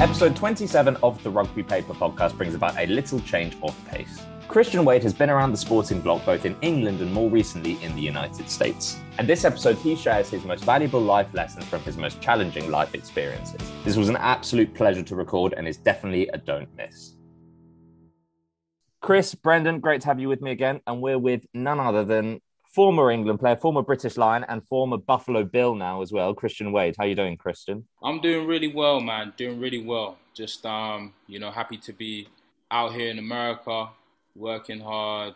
[0.00, 4.22] Episode 27 of the Rugby Paper podcast brings about a little change of pace.
[4.48, 7.94] Christian Wade has been around the sporting block both in England and more recently in
[7.94, 8.98] the United States.
[9.18, 12.94] And this episode, he shares his most valuable life lessons from his most challenging life
[12.94, 13.60] experiences.
[13.84, 17.16] This was an absolute pleasure to record and is definitely a don't miss.
[19.02, 20.80] Chris, Brendan, great to have you with me again.
[20.86, 22.40] And we're with none other than
[22.72, 26.94] former England player, former British Lion, and former Buffalo Bill now as well, Christian Wade.
[26.98, 27.86] How you doing, Christian?
[28.02, 29.32] I'm doing really well, man.
[29.36, 30.18] Doing really well.
[30.34, 32.28] Just um, you know, happy to be
[32.70, 33.88] out here in America,
[34.36, 35.34] working hard,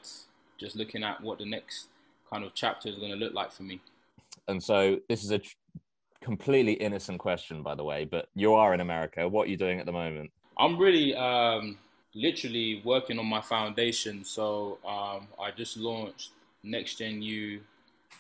[0.59, 1.89] just looking at what the next
[2.31, 3.81] kind of chapter is going to look like for me.
[4.47, 5.55] And so this is a tr-
[6.21, 9.29] completely innocent question, by the way, but you are in America.
[9.29, 10.31] What are you doing at the moment?
[10.59, 11.79] I'm really, um,
[12.15, 14.25] literally working on my foundation.
[14.25, 16.31] So um, I just launched
[16.65, 17.61] Next Gen U,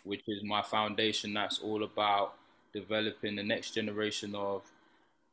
[0.05, 2.35] which is my foundation that's all about
[2.73, 4.63] developing the next generation of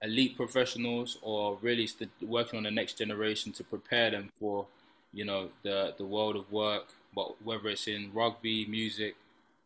[0.01, 4.65] elite professionals or really st- working on the next generation to prepare them for
[5.13, 9.15] you know the the world of work, but whether it's in rugby, music,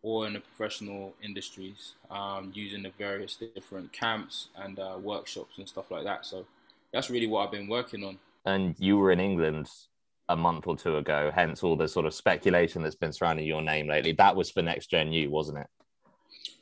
[0.02, 5.68] or in the professional industries, um, using the various different camps and uh, workshops and
[5.68, 6.26] stuff like that.
[6.26, 6.46] So
[6.92, 8.18] that's really what I've been working on.
[8.46, 9.70] And you were in England
[10.30, 13.62] a month or two ago, hence all the sort of speculation that's been surrounding your
[13.62, 14.12] name lately.
[14.14, 15.68] That was for Next Gen U, wasn't it?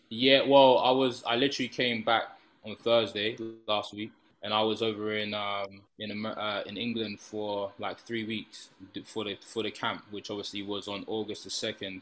[0.09, 1.23] Yeah, well, I was.
[1.25, 2.23] I literally came back
[2.63, 4.11] on Thursday last week,
[4.43, 8.69] and I was over in um, in uh, in England for like three weeks
[9.05, 12.01] for the for the camp, which obviously was on August the second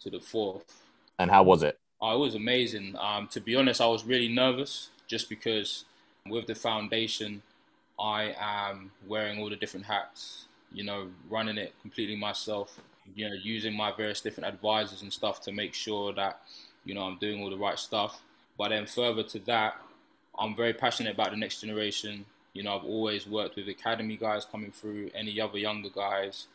[0.00, 0.82] to the fourth.
[1.18, 1.78] And how was it?
[2.00, 2.96] Oh, it was amazing.
[2.98, 5.84] Um, to be honest, I was really nervous just because
[6.26, 7.42] with the foundation,
[8.00, 10.46] I am wearing all the different hats.
[10.74, 12.78] You know, running it completely myself.
[13.14, 16.40] You know, using my various different advisors and stuff to make sure that
[16.84, 18.20] you know I'm doing all the right stuff.
[18.58, 19.76] But then further to that,
[20.38, 22.24] I'm very passionate about the next generation.
[22.52, 26.46] You know, I've always worked with academy guys coming through, any other younger guys,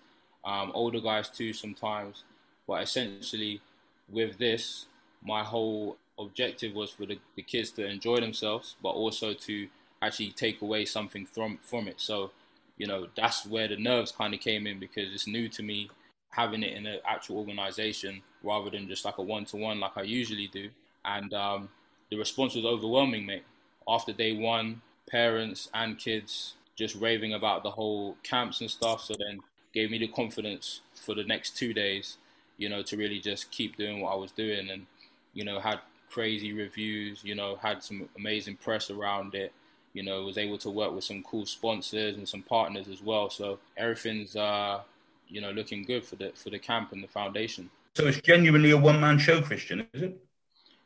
[0.45, 2.23] um, older guys too sometimes.
[2.67, 3.61] But essentially,
[4.09, 4.85] with this,
[5.23, 9.67] my whole objective was for the, the kids to enjoy themselves, but also to
[10.01, 12.00] actually take away something from from it.
[12.00, 12.31] So,
[12.77, 15.89] you know, that's where the nerves kind of came in because it's new to me
[16.29, 19.97] having it in an actual organization rather than just like a one to one like
[19.97, 20.69] I usually do.
[21.05, 21.69] And um,
[22.11, 23.43] the response was overwhelming, mate
[23.88, 29.03] after day one, parents and kids just raving about the whole camps and stuff.
[29.03, 29.39] So then
[29.73, 32.17] gave me the confidence for the next two days,
[32.57, 34.85] you know, to really just keep doing what I was doing and,
[35.33, 39.53] you know, had crazy reviews, you know, had some amazing press around it,
[39.97, 43.31] you know, was able to work with some cool sponsors and some partners as well.
[43.31, 44.81] So everything's, uh,
[45.28, 47.72] you know, looking good for the, for the camp and the foundation.
[47.96, 50.22] So it's genuinely a one man show, Christian, is it?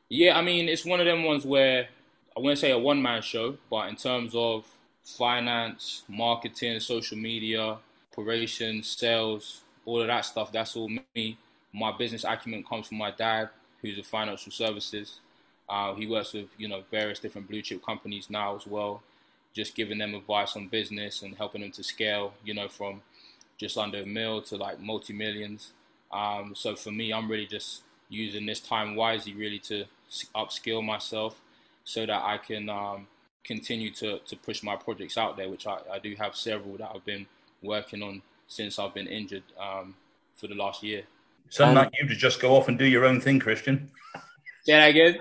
[0.07, 1.89] Yeah, I mean, it's one of them ones where
[2.37, 4.65] I wouldn't say a one man show, but in terms of
[5.03, 7.75] finance, marketing, social media,
[8.13, 11.37] operations, sales, all of that stuff, that's all me.
[11.73, 13.49] My business acumen comes from my dad,
[13.81, 15.19] who's a financial services.
[15.69, 19.01] Uh, he works with you know various different blue chip companies now as well,
[19.53, 22.33] just giving them advice on business and helping them to scale.
[22.43, 23.01] You know from
[23.57, 25.71] just under a mil to like multi millions.
[26.11, 29.85] Um, so for me, I'm really just using this time wisely, really to
[30.35, 31.39] upskill myself
[31.83, 33.07] so that I can um,
[33.43, 36.91] continue to, to push my projects out there, which I, I do have several that
[36.93, 37.25] I've been
[37.61, 39.95] working on since I've been injured um,
[40.35, 41.03] for the last year.
[41.49, 43.89] Sound um, like you to just go off and do your own thing, Christian.
[44.63, 45.19] Say that again.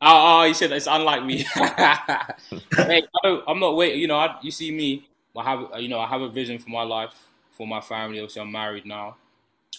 [0.00, 1.38] Oh, oh, you said it's unlike me.
[1.54, 4.00] hey, I am not waiting.
[4.00, 5.08] You know, I, you see me.
[5.36, 7.14] I have, you know, I have a vision for my life,
[7.52, 8.18] for my family.
[8.20, 9.16] Obviously, I'm married now,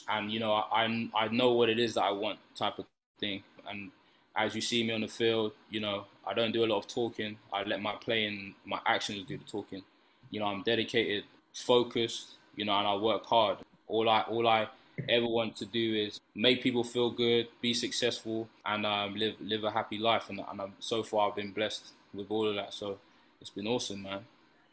[0.10, 2.86] and you know, I I know what it is that I want, type of
[3.20, 3.44] thing.
[3.70, 3.92] And
[4.36, 6.88] as you see me on the field, you know, I don't do a lot of
[6.88, 7.38] talking.
[7.54, 9.84] I let my play and my actions do the talking.
[10.32, 13.60] You know, I'm dedicated, focused, you know, and I work hard.
[13.88, 14.68] All I all I
[15.10, 19.64] ever want to do is make people feel good, be successful, and um, live live
[19.64, 20.30] a happy life.
[20.30, 22.74] And, and I'm, so far, I've been blessed with all of that.
[22.74, 22.98] So
[23.42, 24.20] it's been awesome, man.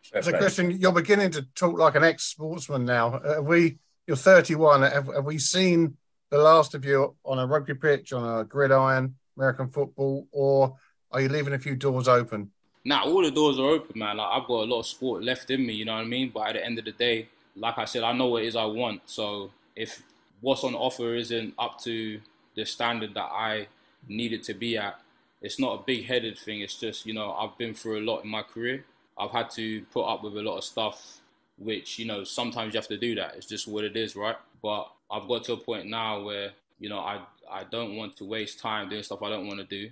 [0.02, 3.14] So, Christian, you're beginning to talk like an ex-sportsman now.
[3.14, 4.82] Uh, we, you're 31.
[4.82, 5.96] Have, have we seen
[6.28, 9.14] the last of you on a rugby pitch, on a gridiron?
[9.37, 10.76] American football, or
[11.10, 12.50] are you leaving a few doors open?
[12.84, 14.19] Nah, all the doors are open, man.
[14.19, 16.31] Like I've got a lot of sport left in me, you know what I mean.
[16.32, 18.56] But at the end of the day, like I said, I know what it is
[18.56, 19.02] I want.
[19.06, 20.02] So if
[20.44, 22.20] what's on offer isn't up to
[22.55, 23.67] the standard that I
[24.06, 25.00] needed to be at,
[25.41, 26.61] it's not a big-headed thing.
[26.61, 28.85] It's just you know I've been through a lot in my career.
[29.19, 31.20] I've had to put up with a lot of stuff,
[31.58, 33.35] which you know sometimes you have to do that.
[33.37, 34.37] It's just what it is, right?
[34.62, 38.25] But I've got to a point now where you know I I don't want to
[38.25, 39.91] waste time doing stuff I don't want to do.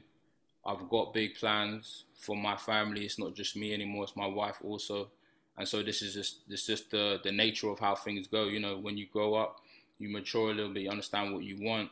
[0.66, 3.04] I've got big plans for my family.
[3.04, 5.08] It's not just me anymore; it's my wife also.
[5.56, 8.44] And so this is just this just the the nature of how things go.
[8.44, 9.60] You know, when you grow up,
[10.02, 11.90] you mature a little bit, you understand what you want.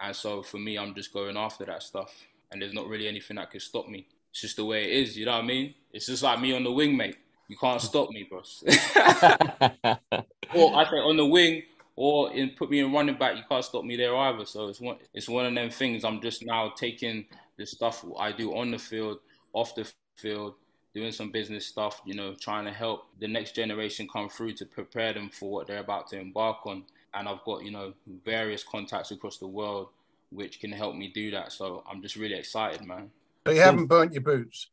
[0.00, 2.12] And so for me, I'm just going after that stuff.
[2.50, 4.06] And there's not really anything that can stop me.
[4.30, 5.74] It's just the way it is, you know what I mean?
[5.92, 7.16] It's just like me on the wing, mate.
[7.48, 8.62] You can't stop me, bros.
[8.66, 11.62] or I say on the wing,
[11.96, 14.44] or in put me in running back, you can't stop me there either.
[14.44, 16.04] So it's one it's one of them things.
[16.04, 17.26] I'm just now taking
[17.58, 19.18] the stuff I do on the field,
[19.52, 20.54] off the field,
[20.94, 24.66] doing some business stuff, you know, trying to help the next generation come through to
[24.66, 26.84] prepare them for what they're about to embark on.
[27.14, 27.92] And I've got, you know,
[28.24, 29.88] various contacts across the world
[30.30, 31.52] which can help me do that.
[31.52, 33.10] So I'm just really excited, man.
[33.44, 34.68] But you haven't burnt your boots.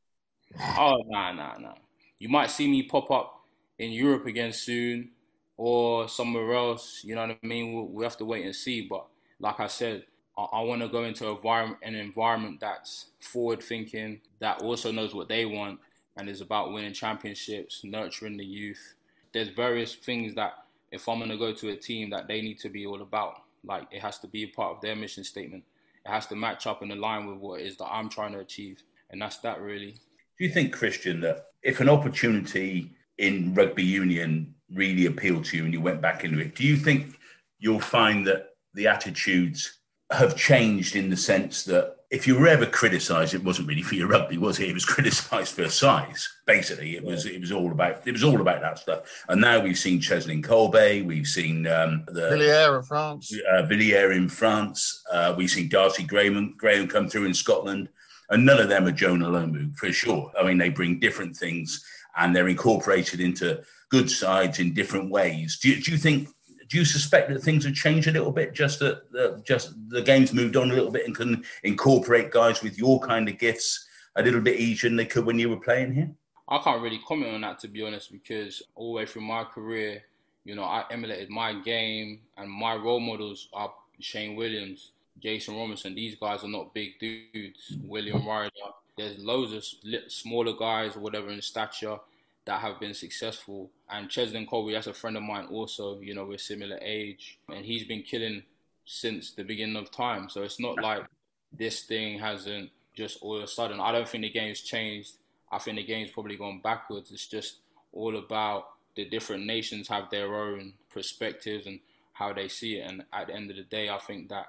[0.77, 1.73] Oh no, no, no.
[2.19, 3.41] You might see me pop up
[3.79, 5.09] in Europe again soon
[5.57, 7.01] or somewhere else.
[7.03, 7.73] You know what I mean?
[7.73, 8.87] We'll, we have to wait and see.
[8.87, 9.05] But
[9.39, 10.05] like I said,
[10.37, 15.27] I, I want to go into an environment that's forward thinking, that also knows what
[15.27, 15.79] they want,
[16.15, 18.95] and is about winning championships, nurturing the youth.
[19.33, 20.53] There's various things that
[20.91, 23.41] if I'm gonna go to a team that they need to be all about.
[23.63, 25.63] Like it has to be a part of their mission statement.
[26.05, 28.39] It has to match up and align with what it is that I'm trying to
[28.39, 29.95] achieve, and that's that really.
[30.37, 35.65] Do you think, Christian, that if an opportunity in rugby union really appealed to you
[35.65, 37.17] and you went back into it, do you think
[37.59, 39.79] you'll find that the attitudes
[40.11, 43.95] have changed in the sense that if you were ever criticised, it wasn't really for
[43.95, 44.69] your rugby, was it?
[44.69, 46.29] It was criticised for size.
[46.45, 49.23] Basically, it was it was all about it was all about that stuff.
[49.27, 54.15] And now we've seen Cheslin Kolbe, we've seen um, the Villiers in France, uh, Villiers
[54.15, 55.03] in France.
[55.11, 57.89] Uh, we've seen Darcy Graham Graham come through in Scotland,
[58.29, 60.31] and none of them are Jonah Lomu for sure.
[60.39, 61.83] I mean, they bring different things
[62.17, 65.59] and they're incorporated into good sides in different ways.
[65.59, 66.29] Do you, do you think
[66.67, 68.53] do you suspect that things have changed a little bit?
[68.53, 72.77] Just that just the game's moved on a little bit and can incorporate guys with
[72.77, 75.93] your kind of gifts a little bit easier than they could when you were playing
[75.93, 76.09] here.
[76.49, 79.43] I can't really comment on that to be honest, because all the way through my
[79.43, 80.03] career,
[80.45, 85.93] you know, I emulated my game, and my role models are Shane Williams, Jason Robinson.
[85.93, 87.77] These guys are not big dudes.
[87.83, 88.51] William Ryder.
[88.97, 89.63] There's loads of
[90.11, 91.99] smaller guys or whatever in stature
[92.47, 93.69] that have been successful.
[93.89, 97.37] And Cheslin Kolbe, that's a friend of mine also, you know, we're similar age.
[97.53, 98.43] And he's been killing
[98.85, 100.29] since the beginning of time.
[100.29, 101.05] So it's not like
[101.51, 103.79] this thing hasn't just all of a sudden.
[103.81, 105.17] I don't think the game's changed.
[105.51, 107.11] I think the game's probably gone backwards.
[107.11, 107.57] It's just
[107.91, 111.79] all about the different nations have their own perspectives and
[112.13, 112.89] how they see it.
[112.89, 114.47] And at the end of the day, I think that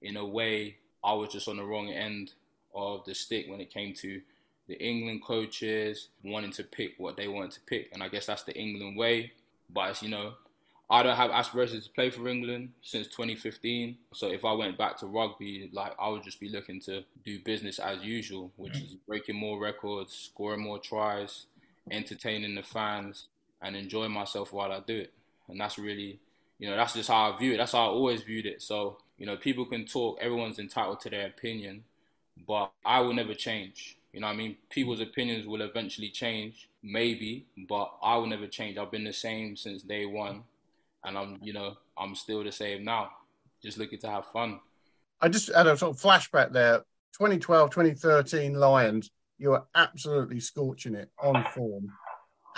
[0.00, 2.32] in a way, I was just on the wrong end
[2.74, 4.20] of the stick when it came to
[4.70, 8.44] the England coaches wanting to pick what they wanted to pick, and I guess that's
[8.44, 9.32] the England way.
[9.68, 10.34] But as you know,
[10.88, 13.98] I don't have aspirations to play for England since 2015.
[14.12, 17.40] So if I went back to rugby, like I would just be looking to do
[17.40, 18.84] business as usual, which mm-hmm.
[18.84, 21.46] is breaking more records, scoring more tries,
[21.90, 23.26] entertaining the fans,
[23.60, 25.12] and enjoying myself while I do it.
[25.48, 26.20] And that's really,
[26.60, 27.56] you know, that's just how I view it.
[27.56, 28.62] That's how I always viewed it.
[28.62, 30.18] So you know, people can talk.
[30.20, 31.84] Everyone's entitled to their opinion,
[32.48, 33.98] but I will never change.
[34.12, 34.56] You know I mean?
[34.70, 38.76] People's opinions will eventually change, maybe, but I will never change.
[38.76, 40.42] I've been the same since day one.
[41.04, 43.10] And I'm, you know, I'm still the same now.
[43.62, 44.60] Just looking to have fun.
[45.20, 46.78] I just had a sort of flashback there.
[47.18, 51.92] 2012, 2013 Lions, you were absolutely scorching it on form.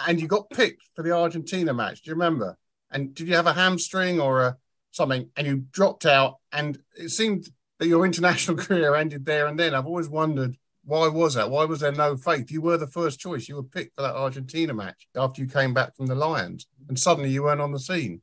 [0.06, 2.02] And you got picked for the Argentina match.
[2.02, 2.56] Do you remember?
[2.90, 4.56] And did you have a hamstring or a
[4.90, 5.28] something?
[5.36, 7.48] And you dropped out, and it seemed
[7.78, 9.74] that your international career ended there and then.
[9.74, 11.50] I've always wondered why was that?
[11.50, 12.50] Why was there no faith?
[12.50, 13.48] You were the first choice.
[13.48, 16.98] You were picked for that Argentina match after you came back from the Lions, and
[16.98, 18.20] suddenly you weren't on the scene.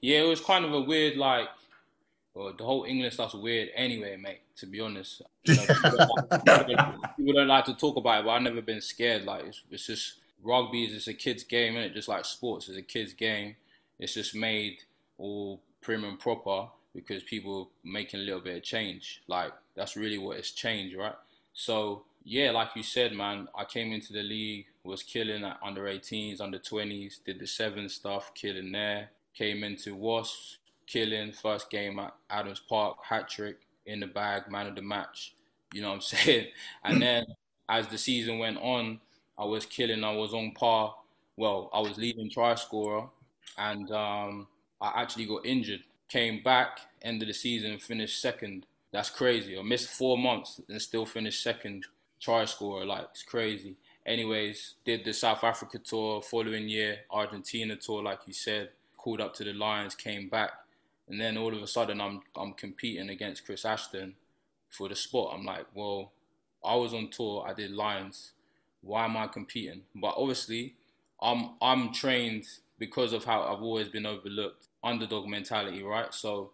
[0.00, 1.48] Yeah, it was kind of a weird, like,
[2.34, 4.40] well, the whole England stuff's weird anyway, mate.
[4.56, 5.62] To be honest, you know,
[7.16, 9.24] people, don't like, to talk about it, but I've never been scared.
[9.24, 12.68] Like, it's, it's just rugby is just a kid's game, and it just like sports
[12.68, 13.54] is a kid's game.
[13.98, 14.78] It's just made
[15.16, 19.22] all prim and proper because people making a little bit of change.
[19.28, 21.14] Like that's really what it's changed, right?
[21.58, 25.88] So yeah, like you said, man, I came into the league, was killing at under
[25.88, 29.10] 18s, under 20s, did the seven stuff, killing there.
[29.34, 34.66] Came into Wasps, killing first game at Adams Park, hat trick in the bag, man
[34.68, 35.34] of the match.
[35.72, 36.46] You know what I'm saying?
[36.84, 37.26] And then
[37.68, 39.00] as the season went on,
[39.38, 40.04] I was killing.
[40.04, 40.94] I was on par.
[41.36, 43.08] Well, I was leading try scorer,
[43.56, 44.48] and um,
[44.80, 45.80] I actually got injured.
[46.08, 49.58] Came back, end of the season, finished second that's crazy.
[49.58, 51.86] I missed four months and still finished second
[52.20, 52.84] try scorer.
[52.84, 53.76] Like it's crazy.
[54.06, 58.70] Anyways, did the South Africa tour following year, Argentina tour, like you said.
[58.96, 60.50] Called up to the Lions, came back,
[61.08, 64.14] and then all of a sudden I'm I'm competing against Chris Ashton
[64.70, 65.34] for the spot.
[65.34, 66.12] I'm like, well,
[66.64, 67.46] I was on tour.
[67.46, 68.32] I did Lions.
[68.82, 69.82] Why am I competing?
[69.94, 70.74] But obviously,
[71.20, 72.46] I'm I'm trained
[72.78, 74.66] because of how I've always been overlooked.
[74.82, 76.12] Underdog mentality, right?
[76.14, 76.50] So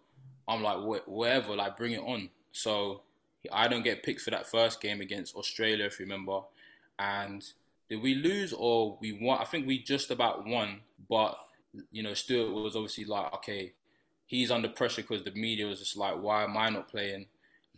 [0.47, 2.29] I'm like, wh- whatever, like bring it on.
[2.51, 3.01] So
[3.51, 6.41] I don't get picked for that first game against Australia, if you remember.
[6.99, 7.45] And
[7.89, 9.39] did we lose or we won?
[9.39, 11.37] I think we just about won, but
[11.91, 13.73] you know, Stuart was obviously like, okay,
[14.25, 17.25] he's under pressure because the media was just like, why am I not playing?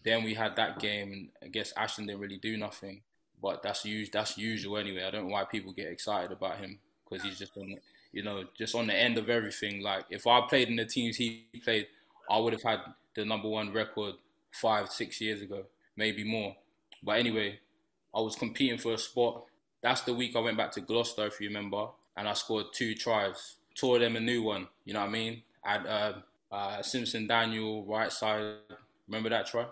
[0.04, 3.02] Then we had that game, and I guess Ashton didn't really do nothing.
[3.42, 5.04] But that's us- that's usual anyway.
[5.04, 7.76] I don't know why people get excited about him because he's just on,
[8.12, 9.82] you know, just on the end of everything.
[9.82, 11.88] Like if I played in the teams he played,
[12.30, 12.80] I would have had
[13.16, 14.16] the number one record
[14.52, 15.64] five, six years ago,
[15.96, 16.56] maybe more.
[17.04, 17.60] But anyway,
[18.16, 19.46] I was competing for a spot.
[19.82, 22.96] That's the week I went back to Gloucester, if you remember, and I scored two
[22.96, 23.56] tries.
[23.76, 24.68] Taught them a new one.
[24.86, 25.44] You know what I mean?
[25.64, 26.14] At uh,
[26.52, 28.56] uh, Simpson Daniel right side.
[29.08, 29.66] Remember that try?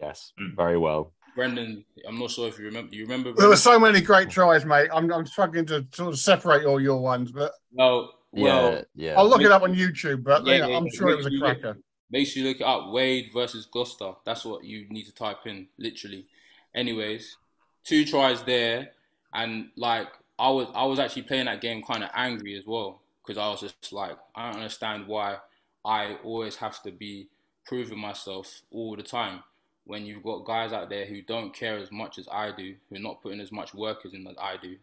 [0.00, 0.56] Yes, Mm.
[0.56, 1.12] very well.
[1.36, 2.94] Brendan, I'm not sure if you remember.
[2.94, 3.32] You remember?
[3.32, 4.88] There were so many great tries, mate.
[4.92, 9.14] I'm, I'm struggling to sort of separate all your ones, but Well, well, yeah, yeah.
[9.18, 10.24] I'll look it up on YouTube.
[10.24, 10.90] But Yeah, you know, yeah, I'm yeah.
[10.94, 11.78] sure it was a Make sure cracker.
[12.10, 12.90] Make sure you look it up.
[12.90, 14.12] Wade versus Gloucester.
[14.24, 16.26] That's what you need to type in, literally.
[16.74, 17.36] Anyways,
[17.84, 18.90] two tries there,
[19.32, 23.00] and like I was, I was actually playing that game kind of angry as well
[23.22, 25.36] because I was just like, I don't understand why
[25.84, 27.28] I always have to be
[27.66, 29.42] proving myself all the time
[29.84, 32.96] when you've got guys out there who don't care as much as I do, who
[32.96, 34.76] are not putting as much work as in as I do,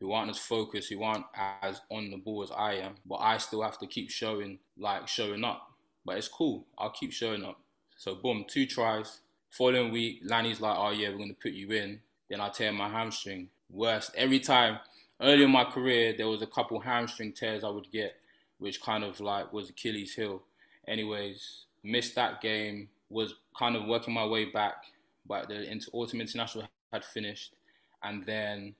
[0.00, 1.26] who aren't as focused, who aren't
[1.62, 5.08] as on the ball as I am, but I still have to keep showing like
[5.08, 5.73] showing up.
[6.04, 6.66] But it's cool.
[6.78, 7.60] I'll keep showing up.
[7.96, 9.20] So boom, two tries.
[9.50, 12.00] Following week, Lanny's like, oh yeah, we're gonna put you in.
[12.28, 13.48] Then I tear my hamstring.
[13.70, 14.10] Worst.
[14.16, 14.78] Every time
[15.20, 18.16] early in my career there was a couple hamstring tears I would get,
[18.58, 20.42] which kind of like was Achilles heel.
[20.86, 24.84] Anyways, missed that game, was kind of working my way back,
[25.26, 27.54] but the inter- autumn international had finished.
[28.02, 28.74] And then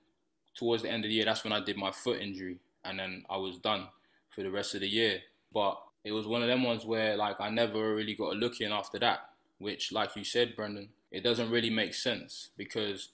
[0.55, 3.25] towards the end of the year, that's when I did my foot injury, and then
[3.29, 3.87] I was done
[4.29, 5.19] for the rest of the year.
[5.53, 8.61] But it was one of them ones where like I never really got a look
[8.61, 13.09] in after that, which, like you said, Brendan, it doesn't really make sense because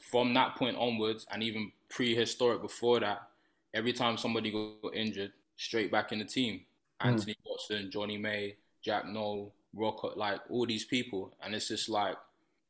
[0.00, 3.28] from that point onwards, and even prehistoric before that,
[3.74, 6.60] every time somebody got injured, straight back in the team.
[7.00, 7.08] Hmm.
[7.08, 12.16] Anthony Watson, Johnny May, Jack Nowell, Rock, like all these people, and it's just like,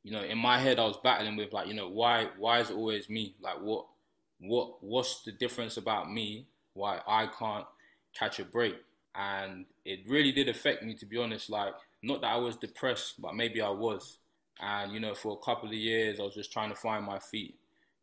[0.03, 2.71] you know, in my head I was battling with like, you know, why why is
[2.71, 3.35] it always me?
[3.43, 3.85] Like what
[4.41, 7.67] what what's the difference about me why I can't
[8.15, 8.77] catch a break?
[9.19, 13.21] And it really did affect me to be honest, like not that I was depressed,
[13.21, 14.19] but maybe I was.
[14.61, 17.19] And you know, for a couple of years I was just trying to find my
[17.19, 17.57] feet.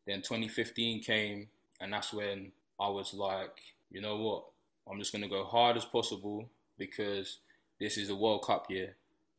[0.06, 1.48] Then 2015 came
[1.80, 3.58] and that's when I was like,
[3.90, 4.44] you know what?
[4.90, 7.40] I'm just gonna go hard as possible because
[7.80, 8.96] this is a World Cup year.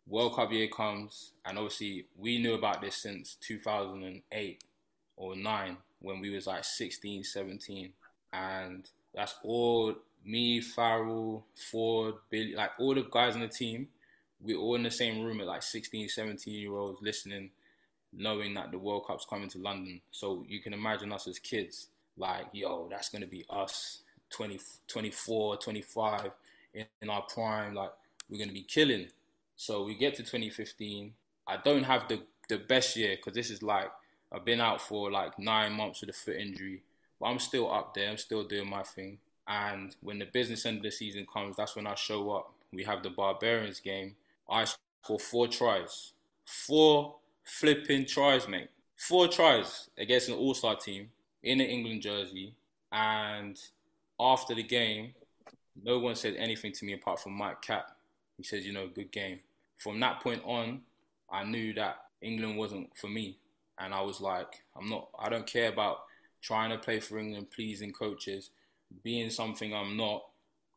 [0.08, 4.64] World Cup year comes, and obviously we knew about this since 2008
[5.16, 7.92] or 9 when we was like 16, 17.
[8.32, 9.94] And that's all
[10.26, 13.88] me, Farrell, Ford, Billy, like all the guys in the team.
[14.40, 17.50] We're all in the same room at like 16, 17 year olds listening,
[18.12, 20.00] knowing that the World Cup's coming to London.
[20.10, 24.60] So you can imagine us as kids, like, yo, that's going to be us 20,
[24.88, 26.30] 24, 25
[26.74, 27.74] in, in our prime.
[27.74, 27.92] Like,
[28.28, 29.06] we're going to be killing.
[29.56, 31.12] So we get to 2015.
[31.46, 33.90] I don't have the, the best year because this is like,
[34.32, 36.82] I've been out for like nine months with a foot injury,
[37.18, 38.10] but I'm still up there.
[38.10, 39.18] I'm still doing my thing.
[39.48, 42.52] And when the business end of the season comes, that's when I show up.
[42.72, 44.16] We have the Barbarians game.
[44.50, 46.12] I score four tries.
[46.44, 48.70] Four flipping tries, mate.
[48.96, 51.10] Four tries against an all star team
[51.42, 52.54] in an England jersey.
[52.90, 53.58] And
[54.18, 55.14] after the game,
[55.82, 57.86] no one said anything to me apart from Mike Catt.
[58.36, 59.40] He says, you know, good game.
[59.78, 60.80] From that point on,
[61.30, 63.38] I knew that England wasn't for me.
[63.78, 65.98] And I was like, I'm not, I don't care about
[66.40, 68.50] trying to play for England, pleasing coaches,
[69.02, 70.24] being something I'm not,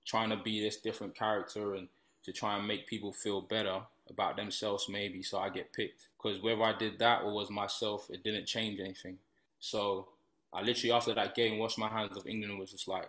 [0.06, 1.88] trying to be this different character and
[2.24, 6.08] to try and make people feel better about themselves, maybe, so I get picked.
[6.18, 9.18] Because whether I did that or was myself, it didn't change anything.
[9.60, 10.08] So
[10.54, 13.08] I literally, after that game, washed my hands of England and was just like,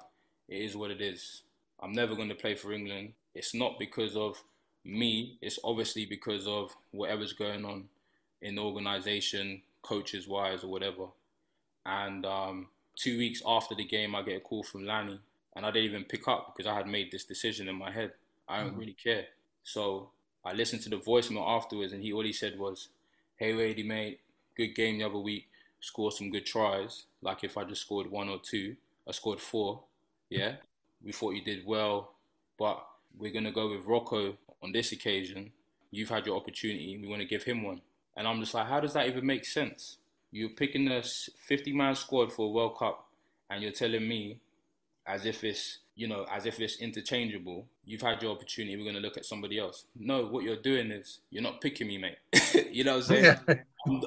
[0.49, 1.43] it is what it is.
[1.81, 3.15] I'm never going to play for England.
[3.35, 4.43] It's not because of
[4.85, 7.85] me, it's obviously because of whatever's going on
[8.43, 11.07] in the organization, coaches wise, or whatever.
[11.87, 12.69] And um,
[13.01, 15.21] two weeks after the game, I get a call from Lanny,
[15.57, 18.13] and I didn't even pick up because I had made this decision in my head.
[18.49, 18.79] I don't mm.
[18.79, 19.27] really care.
[19.63, 20.11] So
[20.45, 22.89] I listened to the voicemail afterwards, and he all he said was,
[23.37, 24.21] "Hey, Wadey, mate,
[24.57, 25.49] good game the other week.
[25.81, 27.05] Scored some good tries.
[27.23, 28.77] Like if I just scored one or two,
[29.09, 29.83] I scored four.
[30.29, 30.57] Yeah,
[31.03, 32.13] we thought you did well,
[32.59, 32.85] but
[33.19, 35.53] we're gonna go with Rocco on this occasion.
[35.91, 36.99] You've had your opportunity.
[37.01, 37.81] We want to give him one."
[38.17, 39.97] And I'm just like, how does that even make sense?
[40.31, 43.07] You're picking a 50 man squad for a World Cup,
[43.49, 44.39] and you're telling me,
[45.07, 47.67] as if it's you know, as if it's interchangeable.
[47.85, 48.75] You've had your opportunity.
[48.75, 49.85] We're going to look at somebody else.
[49.95, 52.17] No, what you're doing is you're not picking me, mate.
[52.73, 53.37] you know what I'm saying?
[53.47, 53.55] Yeah.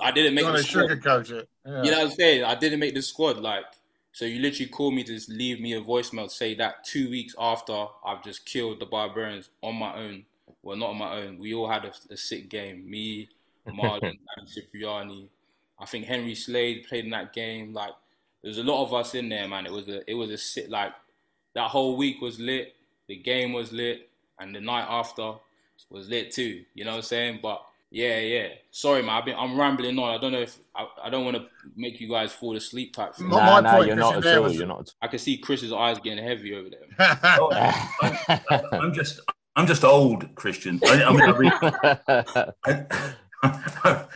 [0.02, 0.90] I didn't make the squad.
[0.90, 1.50] Sugarcoat it.
[1.64, 1.84] Yeah.
[1.84, 2.44] You know what I'm saying?
[2.46, 3.38] I didn't make the squad.
[3.38, 3.66] Like,
[4.12, 7.86] so you literally call me to leave me a voicemail say that two weeks after
[8.04, 10.26] I've just killed the Barbarians on my own.
[10.64, 11.38] Well, not on my own.
[11.38, 12.90] We all had a, a sick game.
[12.90, 13.30] Me,
[13.68, 14.02] Marlon,
[14.38, 15.30] and Cipriani.
[15.84, 17.74] I think Henry Slade played in that game.
[17.74, 17.92] Like,
[18.42, 19.66] there was a lot of us in there, man.
[19.66, 20.94] It was a, it was a sit like
[21.56, 22.74] that whole week was lit.
[23.10, 24.10] The game was lit,
[24.40, 25.34] and the night after
[25.90, 26.64] was lit too.
[26.74, 27.40] You know what I'm saying?
[27.44, 28.48] But yeah, yeah.
[28.72, 29.18] Sorry, man.
[29.18, 30.16] I've been, I'm rambling on.
[30.16, 32.94] I don't know if I, I don't want to make you guys fall asleep.
[32.94, 33.28] Type thing.
[33.28, 34.44] Nah, nah, you're not at all.
[34.44, 34.94] Was, you're not.
[35.02, 36.80] I can see Chris's eyes getting heavy over there.
[37.40, 37.52] oh,
[38.72, 39.20] I'm just,
[39.58, 40.80] I'm just old, Christian.
[40.86, 41.52] I, I mean,
[42.08, 43.14] I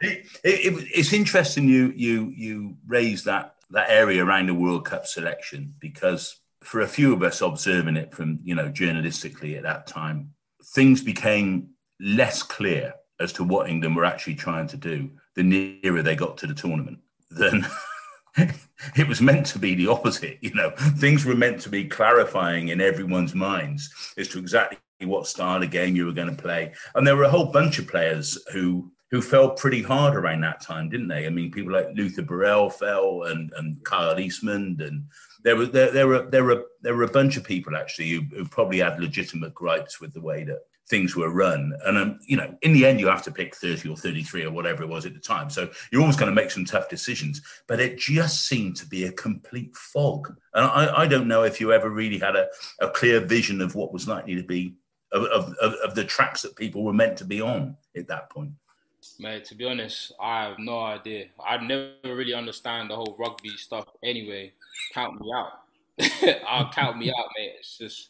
[0.00, 5.06] it, it, it's interesting you you you raise that that area around the World Cup
[5.06, 9.86] selection because for a few of us observing it from, you know, journalistically at that
[9.86, 10.32] time,
[10.64, 11.68] things became
[12.00, 16.38] less clear as to what England were actually trying to do the nearer they got
[16.38, 16.98] to the tournament.
[17.30, 17.66] Then
[18.36, 20.38] it was meant to be the opposite.
[20.40, 25.26] You know, things were meant to be clarifying in everyone's minds as to exactly what
[25.26, 26.72] style of game you were going to play.
[26.94, 30.60] And there were a whole bunch of players who who fell pretty hard around that
[30.60, 31.26] time, didn't they?
[31.26, 35.04] I mean, people like Luther Burrell fell and and Kyle Eastmond and
[35.42, 38.22] there were there, there were there were there were a bunch of people actually who,
[38.34, 41.72] who probably had legitimate gripes with the way that things were run.
[41.86, 44.50] And um, you know, in the end, you have to pick thirty or thirty-three or
[44.50, 45.50] whatever it was at the time.
[45.50, 47.42] So you're always going to make some tough decisions.
[47.68, 50.34] But it just seemed to be a complete fog.
[50.54, 52.48] And I, I don't know if you ever really had a,
[52.80, 54.74] a clear vision of what was likely to be
[55.14, 58.52] of, of, of the tracks that people were meant to be on at that point.
[59.18, 61.26] Mate, to be honest, I have no idea.
[61.44, 64.52] I never really understand the whole rugby stuff anyway
[64.92, 65.60] count me out.
[66.48, 67.54] I'll count me out, mate.
[67.58, 68.08] It's just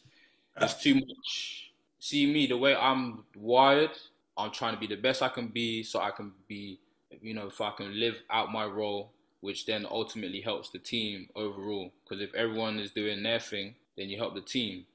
[0.59, 1.71] it's too much.
[1.99, 3.91] See me the way I'm wired.
[4.37, 6.79] I'm trying to be the best I can be, so I can be,
[7.21, 11.29] you know, if I can live out my role, which then ultimately helps the team
[11.35, 11.91] overall.
[12.03, 14.85] Because if everyone is doing their thing, then you help the team.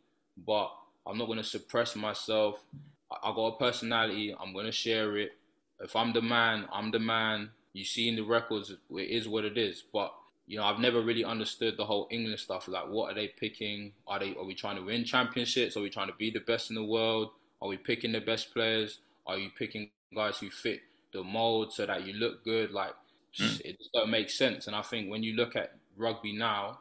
[0.46, 0.72] But
[1.06, 2.62] I'm not going to suppress myself.
[3.10, 4.34] I got a personality.
[4.38, 5.32] I'm going to share it.
[5.80, 7.50] If I'm the man, I'm the man.
[7.72, 9.82] You see in the records, it is what it is.
[9.92, 10.12] But
[10.46, 12.66] you know, I've never really understood the whole England stuff.
[12.66, 13.92] Like, what are they picking?
[14.08, 15.76] Are they are we trying to win championships?
[15.76, 17.30] Are we trying to be the best in the world?
[17.62, 18.98] Are we picking the best players?
[19.28, 20.80] Are you picking guys who fit
[21.12, 22.72] the mold so that you look good?
[22.72, 22.94] Like,
[23.38, 23.60] mm.
[23.64, 24.66] it doesn't make sense.
[24.66, 26.80] And I think when you look at rugby now,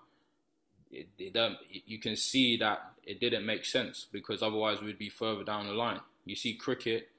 [0.92, 5.10] it, it don't, you can see that it didn't make sense because otherwise we'd be
[5.10, 6.00] further down the line.
[6.26, 7.10] You see cricket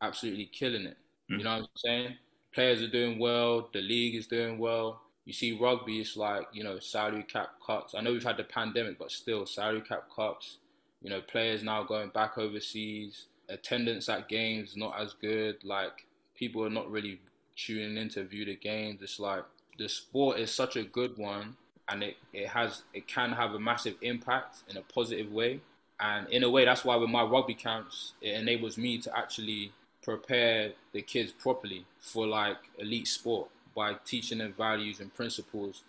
[0.00, 0.96] absolutely killing it.
[1.30, 1.38] Mm.
[1.38, 2.16] You know what I'm saying?
[2.54, 3.68] Players are doing well.
[3.72, 7.94] The league is doing well you see rugby, it's like, you know, salary cap cuts.
[7.94, 10.56] I know we've had the pandemic, but still, salary cap cuts.
[11.02, 13.26] You know, players now going back overseas.
[13.50, 15.62] Attendance at games not as good.
[15.64, 17.20] Like, people are not really
[17.56, 19.02] tuning in to view the games.
[19.02, 19.44] It's like,
[19.78, 23.58] the sport is such a good one and it, it has it can have a
[23.58, 25.60] massive impact in a positive way
[26.00, 29.72] and in a way that's why with my rugby camps it enables me to actually
[30.02, 35.82] prepare the kids properly for like elite sport by teaching them values and principles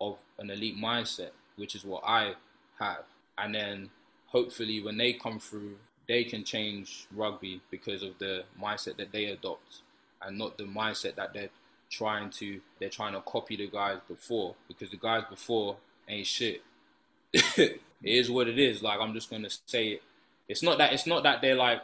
[0.00, 2.32] of an elite mindset, which is what I
[2.78, 3.04] have.
[3.36, 3.90] And then
[4.26, 5.76] hopefully when they come through,
[6.08, 9.82] they can change rugby because of the mindset that they adopt
[10.22, 11.50] and not the mindset that they're
[11.90, 15.76] trying to they're trying to copy the guys before because the guys before
[16.08, 16.62] ain't shit.
[17.32, 18.82] it is what it is.
[18.82, 20.02] Like I'm just gonna say it.
[20.48, 21.82] It's not that it's not that they're like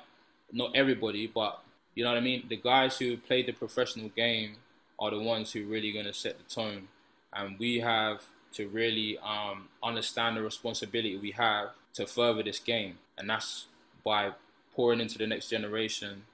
[0.53, 1.61] not everybody, but
[1.95, 2.45] you know what I mean.
[2.49, 4.57] The guys who played the professional game
[4.99, 6.89] are the ones who really to set the tone.
[7.33, 8.23] And we have
[8.55, 12.99] to really um, understand the responsibility we have to further this game.
[13.19, 13.67] And that's
[14.05, 14.33] by
[14.75, 16.25] pouring into the next generation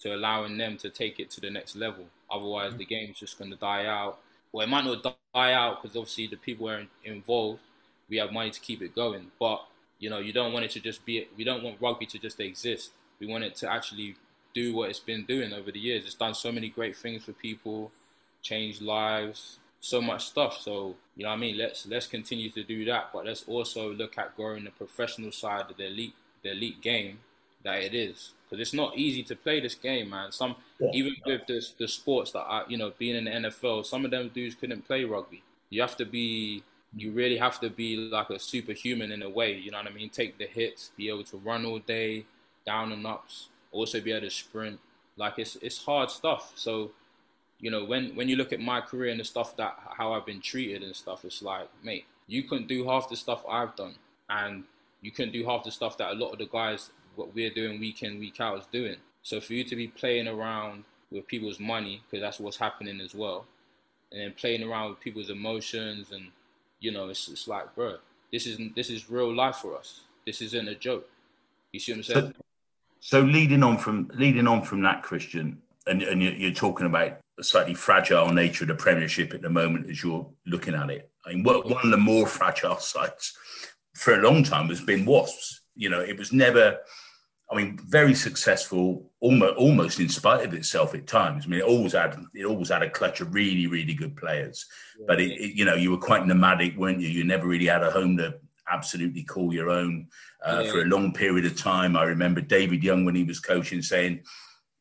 [0.00, 2.06] to allowing them to take it to the next level.
[2.30, 2.78] Otherwise, mm-hmm.
[2.78, 4.18] the game's just going to die out.
[4.52, 7.60] Well, it might not die out because obviously the people are involved.
[8.08, 9.30] We have money to keep it going.
[9.38, 9.64] But,
[9.98, 12.40] you know, you don't want it to just be, we don't want rugby to just
[12.40, 12.92] exist.
[13.18, 14.16] We want it to actually
[14.54, 16.04] do what it's been doing over the years.
[16.04, 17.90] It's done so many great things for people
[18.42, 20.58] change lives, so much stuff.
[20.60, 21.58] So you know what I mean.
[21.58, 25.70] Let's let's continue to do that, but let's also look at growing the professional side
[25.70, 27.18] of the elite the elite game
[27.64, 30.32] that it is because it's not easy to play this game, man.
[30.32, 30.90] Some yeah.
[30.92, 34.10] even with the the sports that are you know being in the NFL, some of
[34.10, 35.42] them dudes couldn't play rugby.
[35.70, 36.62] You have to be
[36.96, 39.52] you really have to be like a superhuman in a way.
[39.54, 40.08] You know what I mean?
[40.08, 42.24] Take the hits, be able to run all day,
[42.64, 44.80] down and ups, also be able to sprint.
[45.16, 46.52] Like it's it's hard stuff.
[46.54, 46.92] So
[47.60, 50.26] you know, when when you look at my career and the stuff that how I've
[50.26, 53.94] been treated and stuff, it's like, mate, you couldn't do half the stuff I've done,
[54.28, 54.64] and
[55.00, 57.80] you couldn't do half the stuff that a lot of the guys what we're doing
[57.80, 58.96] week in week out is doing.
[59.22, 63.14] So for you to be playing around with people's money, because that's what's happening as
[63.14, 63.46] well,
[64.12, 66.28] and then playing around with people's emotions and
[66.80, 67.96] you know, it's, it's like, bro,
[68.32, 70.02] this is this is real life for us.
[70.24, 71.08] This isn't a joke.
[71.72, 72.34] You see what I'm saying?
[73.00, 76.86] So, so leading on from leading on from that, Christian, and, and you're, you're talking
[76.86, 80.90] about the slightly fragile nature of the Premiership at the moment as you're looking at
[80.90, 81.10] it.
[81.24, 83.36] I mean, one of the more fragile sites
[83.94, 85.62] for a long time has been Wasps.
[85.74, 86.78] You know, it was never
[87.50, 91.44] I mean, very successful, almost almost in spite of itself at times.
[91.44, 94.66] I mean, it always had it always had a clutch of really really good players,
[94.98, 95.04] yeah.
[95.06, 97.08] but it, it, you know you were quite nomadic, weren't you?
[97.08, 98.34] You never really had a home to
[98.68, 100.08] absolutely call your own
[100.44, 100.72] uh, yeah.
[100.72, 101.96] for a long period of time.
[101.96, 104.24] I remember David Young when he was coaching saying,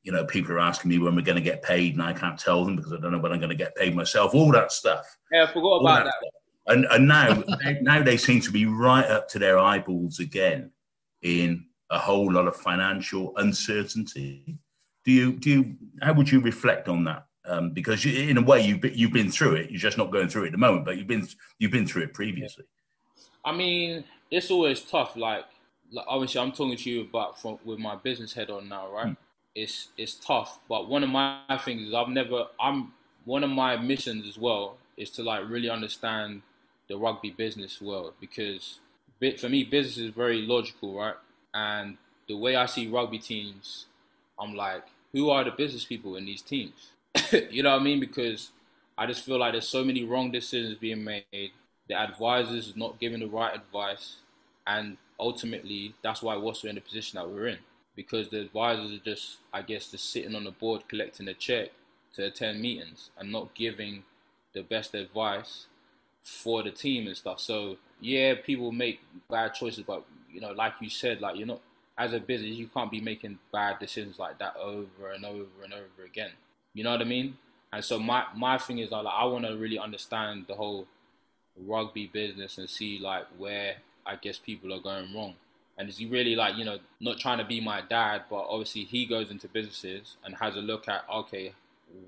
[0.02, 2.40] you know, people are asking me when we're going to get paid, and I can't
[2.40, 4.34] tell them because I don't know when I'm going to get paid myself.
[4.34, 5.06] All that stuff.
[5.32, 6.14] Yeah, I forgot about that.
[6.22, 6.74] that.
[6.74, 7.44] And and now
[7.82, 10.72] now they seem to be right up to their eyeballs again
[11.22, 14.58] in a whole lot of financial uncertainty.
[15.04, 17.26] Do you do you how would you reflect on that?
[17.48, 19.70] Um, because you, in a way you've been, you've been through it.
[19.70, 21.28] You're just not going through it at the moment, but you've been
[21.60, 22.66] you've been through it previously.
[23.44, 25.16] I mean, it's always tough.
[25.16, 25.46] Like,
[25.92, 29.08] like obviously, I'm talking to you about from, with my business head on now, right?
[29.08, 29.18] Mm.
[29.54, 32.46] It's it's tough, but one of my things is I've never.
[32.60, 32.94] I'm
[33.26, 36.42] one of my missions as well is to like really understand
[36.88, 38.80] the rugby business world because
[39.40, 41.16] for me, business is very logical, right?
[41.56, 43.86] And the way I see rugby teams,
[44.38, 46.92] I'm like, who are the business people in these teams?
[47.50, 48.02] you know what I mean?
[48.02, 48.52] Because
[48.98, 51.52] I just feel like there's so many wrong decisions being made.
[51.88, 54.18] The advisors not giving the right advice,
[54.68, 57.60] and ultimately that's why we're in the position that we're in.
[57.96, 61.70] Because the advisors are just, I guess, just sitting on the board collecting a check
[62.16, 64.04] to attend meetings and not giving
[64.54, 65.68] the best advice
[66.24, 67.40] for the team and stuff.
[67.40, 70.04] So yeah, people make bad choices, but
[70.36, 71.62] you know, like you said, like you're not
[71.98, 75.74] as a business, you can't be making bad decisions like that over and over and
[75.74, 76.32] over again.
[76.74, 77.38] You know what I mean?
[77.72, 80.88] And so my my thing is like I want to really understand the whole
[81.58, 85.36] rugby business and see like where I guess people are going wrong.
[85.78, 88.84] And is he really like you know not trying to be my dad, but obviously
[88.84, 91.54] he goes into businesses and has a look at okay,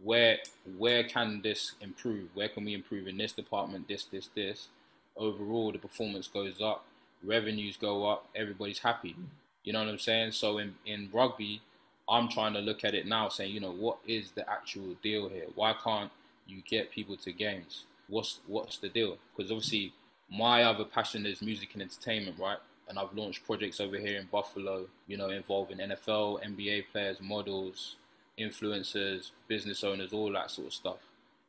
[0.03, 0.39] where
[0.77, 2.27] where can this improve?
[2.33, 3.87] Where can we improve in this department?
[3.87, 4.67] This this this.
[5.15, 6.85] Overall, the performance goes up
[7.23, 9.15] revenues go up, everybody's happy.
[9.63, 10.31] You know what I'm saying?
[10.31, 11.61] So in, in rugby,
[12.09, 15.27] I'm trying to look at it now saying, you know, what is the actual deal
[15.27, 15.45] here?
[15.55, 16.11] Why can't
[16.47, 17.83] you get people to games?
[18.07, 19.17] What's what's the deal?
[19.35, 19.93] Because obviously
[20.31, 22.57] my other passion is music and entertainment, right?
[22.87, 27.97] And I've launched projects over here in Buffalo, you know, involving NFL, NBA players, models,
[28.39, 30.99] influencers, business owners, all that sort of stuff.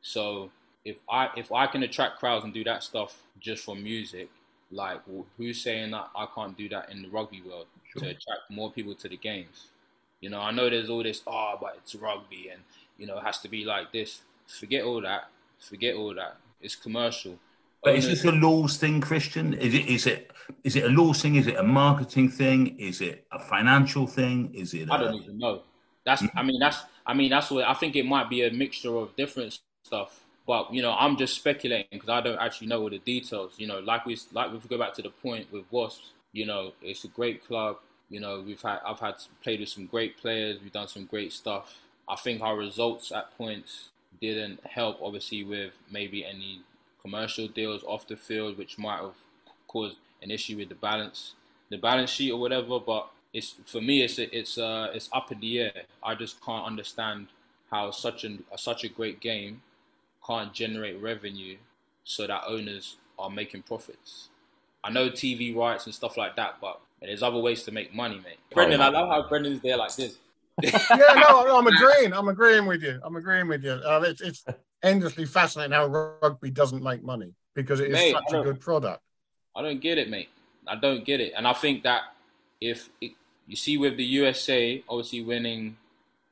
[0.01, 0.51] So
[0.83, 4.29] if I if I can attract crowds and do that stuff just for music,
[4.71, 5.01] like,
[5.37, 8.03] who's saying that I can't do that in the rugby world sure.
[8.03, 9.67] to attract more people to the games?
[10.21, 12.61] You know, I know there's all this, oh, but it's rugby and,
[12.97, 14.21] you know, it has to be like this.
[14.47, 15.29] Forget all that.
[15.59, 16.37] Forget all that.
[16.61, 17.37] It's commercial.
[17.83, 19.53] But is this a laws thing, Christian?
[19.53, 20.31] Is it is it
[20.63, 21.35] is it a laws thing?
[21.35, 22.77] Is it a marketing thing?
[22.77, 24.53] Is it a financial thing?
[24.53, 24.91] Is it?
[24.91, 25.61] I don't even know.
[26.05, 28.95] That's I mean that's I mean that's what I think it might be a mixture
[28.97, 30.25] of different stuff.
[30.49, 33.53] But you know, I'm just speculating because I don't actually know all the details.
[33.57, 36.47] You know, like we like if we go back to the point with Wasps, you
[36.47, 37.77] know, it's a great club.
[38.09, 40.59] You know, we've had I've had played with some great players.
[40.59, 41.77] We've done some great stuff.
[42.07, 46.61] I think our results at points didn't help, obviously, with maybe any
[46.99, 49.13] commercial deals off the field, which might have
[49.67, 51.35] caused an issue with the balance,
[51.69, 52.79] the balance sheet or whatever.
[52.79, 55.83] But it's for me, it's it's uh, it's up in the air.
[56.01, 57.27] I just can't understand
[57.69, 59.61] how such an such a great game
[60.29, 61.57] can't generate revenue
[62.03, 64.29] so that owners are making profits.
[64.83, 68.21] I know TV rights and stuff like that, but there's other ways to make money,
[68.23, 68.37] mate.
[68.53, 70.17] Brendan, I love how Brendan's there like this.
[70.61, 72.13] yeah, no, I'm agreeing.
[72.13, 72.99] I'm agreeing with you.
[73.03, 73.71] I'm agreeing with you.
[73.71, 74.45] Uh, it's, it's
[74.83, 79.01] endlessly fascinating how rugby doesn't make money because it is mate, such a good product.
[79.55, 80.29] I don't get it, mate.
[80.67, 82.03] I don't get it, and I think that
[82.61, 83.13] if it,
[83.47, 85.77] you see with the USA obviously winning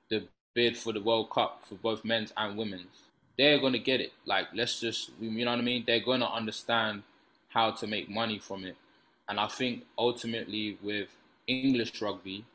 [0.09, 3.06] the bid for the World Cup for both men's and women's,
[3.37, 4.13] they're gonna get it.
[4.25, 5.83] Like let's just you know what I mean.
[5.85, 7.03] They're gonna understand
[7.49, 8.75] how to make money from it,
[9.29, 11.09] and I think ultimately with
[11.47, 12.45] English rugby,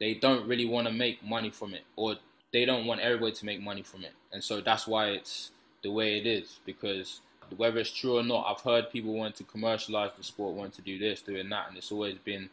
[0.00, 2.16] they don't really want to make money from it, or
[2.52, 5.50] they don't want everybody to make money from it, and so that's why it's
[5.82, 6.60] the way it is.
[6.64, 7.20] Because
[7.56, 10.82] whether it's true or not, I've heard people want to commercialize the sport, want to
[10.82, 12.50] do this, doing that, and it's always been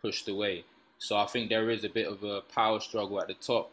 [0.00, 0.64] pushed away.
[0.98, 3.70] So I think there is a bit of a power struggle at the top,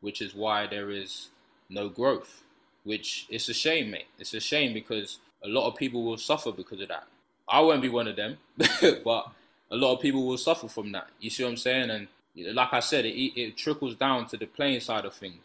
[0.00, 1.28] which is why there is
[1.68, 2.42] no growth,
[2.84, 4.06] which it's a shame, mate.
[4.18, 7.04] It's a shame because a lot of people will suffer because of that.
[7.48, 8.38] I won't be one of them,
[9.04, 9.26] but
[9.70, 11.08] a lot of people will suffer from that.
[11.20, 11.90] You see what I'm saying?
[11.90, 12.08] And
[12.54, 15.44] like I said, it, it trickles down to the playing side of things.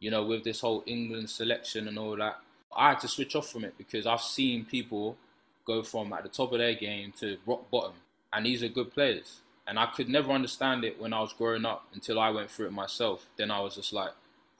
[0.00, 2.38] You know, with this whole England selection and all that,
[2.76, 5.16] I had to switch off from it because I've seen people
[5.66, 7.94] go from at the top of their game to rock bottom,
[8.32, 9.40] and these are good players.
[9.66, 12.66] And I could never understand it when I was growing up until I went through
[12.66, 13.24] it myself.
[13.38, 14.10] Then I was just like,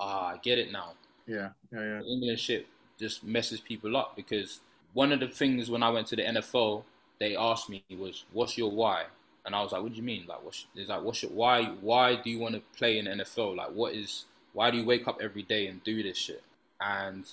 [0.01, 0.93] ah, I get it now.
[1.27, 2.37] Yeah, yeah, yeah.
[2.37, 2.67] Shit
[2.99, 4.61] just messes people up because
[4.93, 6.85] one of the things when I went to the NFL,
[7.19, 9.07] they asked me was, "What's your why?"
[9.45, 10.27] And I was like, "What do you mean?
[10.27, 11.65] Like, what's is like, what's your why?
[11.81, 13.57] Why do you want to play in the NFL?
[13.57, 16.43] Like, what is why do you wake up every day and do this shit?"
[16.81, 17.25] And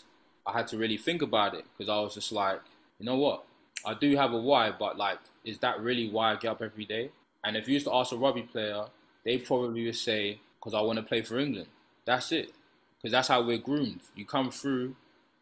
[0.46, 2.62] I had to really think about it because I was just like,
[3.00, 3.44] you know what?
[3.86, 6.86] I do have a why, but like, is that really why I get up every
[6.86, 7.12] day?
[7.44, 8.86] And if you used to ask a rugby player,
[9.24, 11.68] they probably would say, because I want to play for England.
[12.06, 12.54] That's it.
[13.02, 14.02] Because that's how we're groomed.
[14.16, 14.96] You come through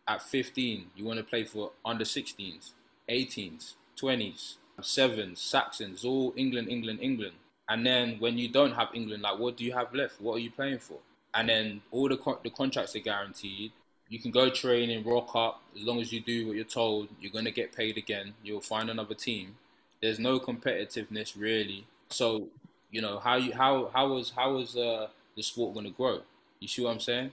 [0.07, 2.71] at 15, you want to play for under 16s,
[3.09, 7.33] 18s, 20s, sevens, Saxons, all England, England, England.
[7.67, 10.19] And then when you don't have England, like what do you have left?
[10.19, 10.97] What are you playing for?
[11.33, 13.71] And then all the co- the contracts are guaranteed.
[14.07, 17.09] You can go train and rock up as long as you do what you're told.
[17.21, 18.33] You're gonna get paid again.
[18.43, 19.55] You'll find another team.
[20.01, 21.85] There's no competitiveness really.
[22.09, 22.47] So
[22.89, 26.21] you know how you how how was how was uh, the sport gonna grow?
[26.59, 27.31] You see what I'm saying?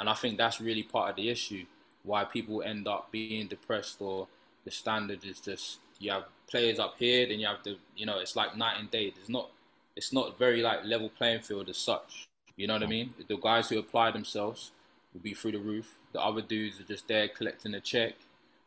[0.00, 1.66] And I think that's really part of the issue
[2.02, 4.26] why people end up being depressed or
[4.64, 8.18] the standard is just you have players up here, then you have the you know
[8.18, 9.12] it's like night and day.
[9.14, 9.50] There's not
[9.94, 12.26] it's not very like level playing field as such.
[12.56, 13.14] You know what I mean?
[13.28, 14.72] The guys who apply themselves
[15.12, 15.96] will be through the roof.
[16.12, 18.14] The other dudes are just there collecting a check,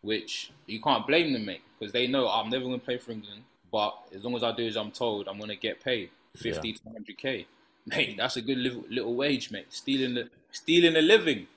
[0.02, 3.12] which you can't blame them, mate, because they know I'm never going to play for
[3.12, 3.44] England.
[3.72, 6.68] But as long as I do as I'm told, I'm going to get paid 50
[6.68, 6.76] yeah.
[6.76, 7.46] to 100k.
[7.86, 9.68] Mate, that's a good little, little wage, mate.
[9.70, 11.48] Stealing the stealing a living.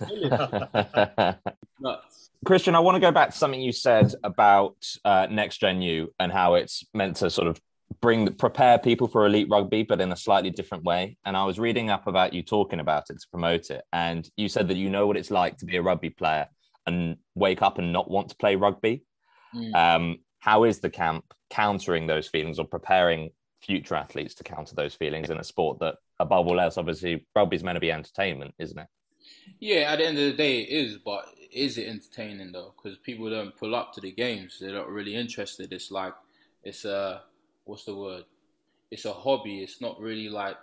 [2.44, 6.14] Christian, I want to go back to something you said about uh, Next Gen U
[6.18, 7.60] and how it's meant to sort of
[8.00, 11.16] bring prepare people for elite rugby, but in a slightly different way.
[11.24, 14.48] And I was reading up about you talking about it to promote it, and you
[14.48, 16.46] said that you know what it's like to be a rugby player
[16.86, 19.04] and wake up and not want to play rugby.
[19.54, 19.74] Mm.
[19.74, 24.94] Um, how is the camp countering those feelings or preparing future athletes to counter those
[24.94, 28.54] feelings in a sport that, above all else, obviously rugby is meant to be entertainment,
[28.58, 28.86] isn't it?
[29.60, 30.98] Yeah, at the end of the day, it is.
[30.98, 32.74] But is it entertaining though?
[32.76, 35.72] Because people don't pull up to the games; they're not really interested.
[35.72, 36.14] It's like
[36.62, 37.22] it's a
[37.64, 38.24] what's the word?
[38.90, 39.62] It's a hobby.
[39.62, 40.56] It's not really like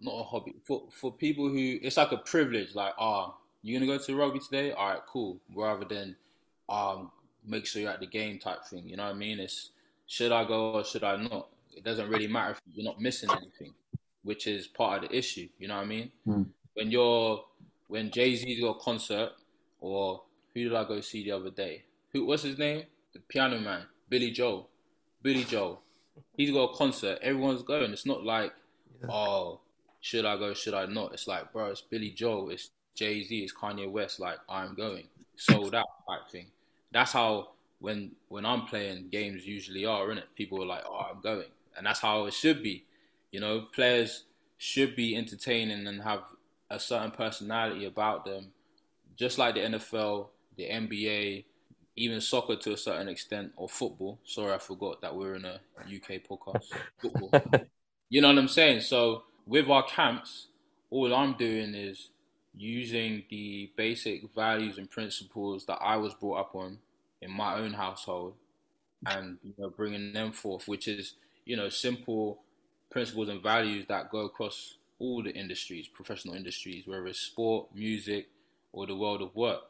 [0.00, 2.74] not a hobby for for people who it's like a privilege.
[2.74, 4.72] Like, ah, oh, you gonna go to rugby today?
[4.72, 5.40] All right, cool.
[5.54, 6.16] Rather than
[6.68, 7.10] um,
[7.46, 8.88] make sure you're at the game type thing.
[8.88, 9.40] You know what I mean?
[9.40, 9.70] It's
[10.06, 11.48] should I go or should I not?
[11.76, 13.74] It doesn't really matter if you're not missing anything,
[14.22, 15.48] which is part of the issue.
[15.58, 16.12] You know what I mean?
[16.26, 16.46] Mm.
[16.74, 17.44] When you're
[17.88, 19.30] when Jay Z's got a concert,
[19.80, 20.22] or
[20.54, 21.84] who did I go see the other day?
[22.12, 22.84] Who what's his name?
[23.12, 24.68] The piano man, Billy Joel.
[25.22, 25.80] Billy Joel.
[26.36, 27.18] He's got a concert.
[27.22, 27.92] Everyone's going.
[27.92, 28.52] It's not like,
[29.00, 29.10] yeah.
[29.10, 29.60] oh,
[30.00, 30.54] should I go?
[30.54, 31.12] Should I not?
[31.12, 32.50] It's like, bro, it's Billy Joel.
[32.50, 33.36] It's Jay Z.
[33.36, 34.20] It's Kanye West.
[34.20, 35.04] Like, I'm going.
[35.36, 36.46] Sold out type thing.
[36.92, 37.48] That's how
[37.80, 40.28] when when I'm playing games usually are, in it.
[40.34, 42.84] People are like, oh, I'm going, and that's how it should be.
[43.30, 44.24] You know, players
[44.58, 46.22] should be entertaining and have
[46.70, 48.52] a certain personality about them,
[49.16, 51.44] just like the NFL, the NBA,
[51.96, 54.18] even soccer to a certain extent, or football.
[54.24, 56.64] Sorry, I forgot that we're in a UK podcast.
[56.98, 57.30] football.
[58.08, 58.80] You know what I'm saying?
[58.80, 60.48] So with our camps,
[60.90, 62.10] all I'm doing is
[62.56, 66.78] using the basic values and principles that I was brought up on
[67.20, 68.34] in my own household,
[69.06, 72.40] and you know, bringing them forth, which is you know simple
[72.90, 78.28] principles and values that go across all the industries, professional industries, whether it's sport, music,
[78.72, 79.62] or the world of work.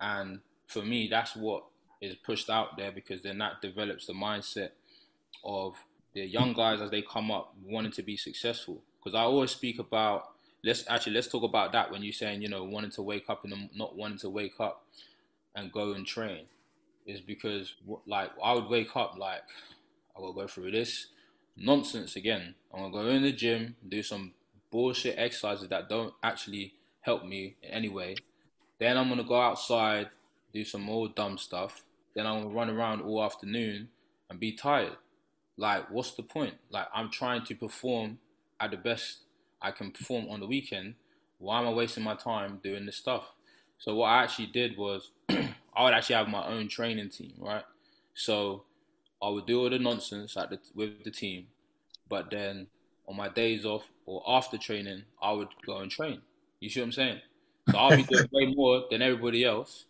[0.00, 1.64] And for me, that's what
[2.00, 4.70] is pushed out there because then that develops the mindset
[5.44, 5.76] of
[6.14, 8.80] the young guys as they come up wanting to be successful.
[8.98, 10.32] Because I always speak about
[10.64, 13.44] let's actually let's talk about that when you're saying you know wanting to wake up
[13.44, 14.84] and not wanting to wake up
[15.56, 16.44] and go and train
[17.06, 17.74] is because
[18.06, 19.42] like I would wake up like
[20.16, 21.08] I will go through this
[21.56, 22.54] nonsense again.
[22.72, 24.32] I'm gonna go in the gym, do some
[24.70, 28.16] bullshit exercises that don't actually help me in any way.
[28.78, 30.08] Then I'm gonna go outside,
[30.52, 31.82] do some more dumb stuff.
[32.14, 33.88] Then I'm gonna run around all afternoon
[34.28, 34.96] and be tired.
[35.56, 36.54] Like, what's the point?
[36.70, 38.18] Like, I'm trying to perform
[38.60, 39.18] at the best
[39.60, 40.94] I can perform on the weekend.
[41.38, 43.32] Why am I wasting my time doing this stuff?
[43.78, 47.64] So what I actually did was I would actually have my own training team, right?
[48.14, 48.64] So
[49.22, 51.46] I would do all the nonsense at the, with the team,
[52.08, 52.66] but then
[53.08, 56.22] on my days off or after training, I would go and train.
[56.60, 57.20] You see what I'm saying?
[57.70, 59.84] So I'll be doing way more than everybody else.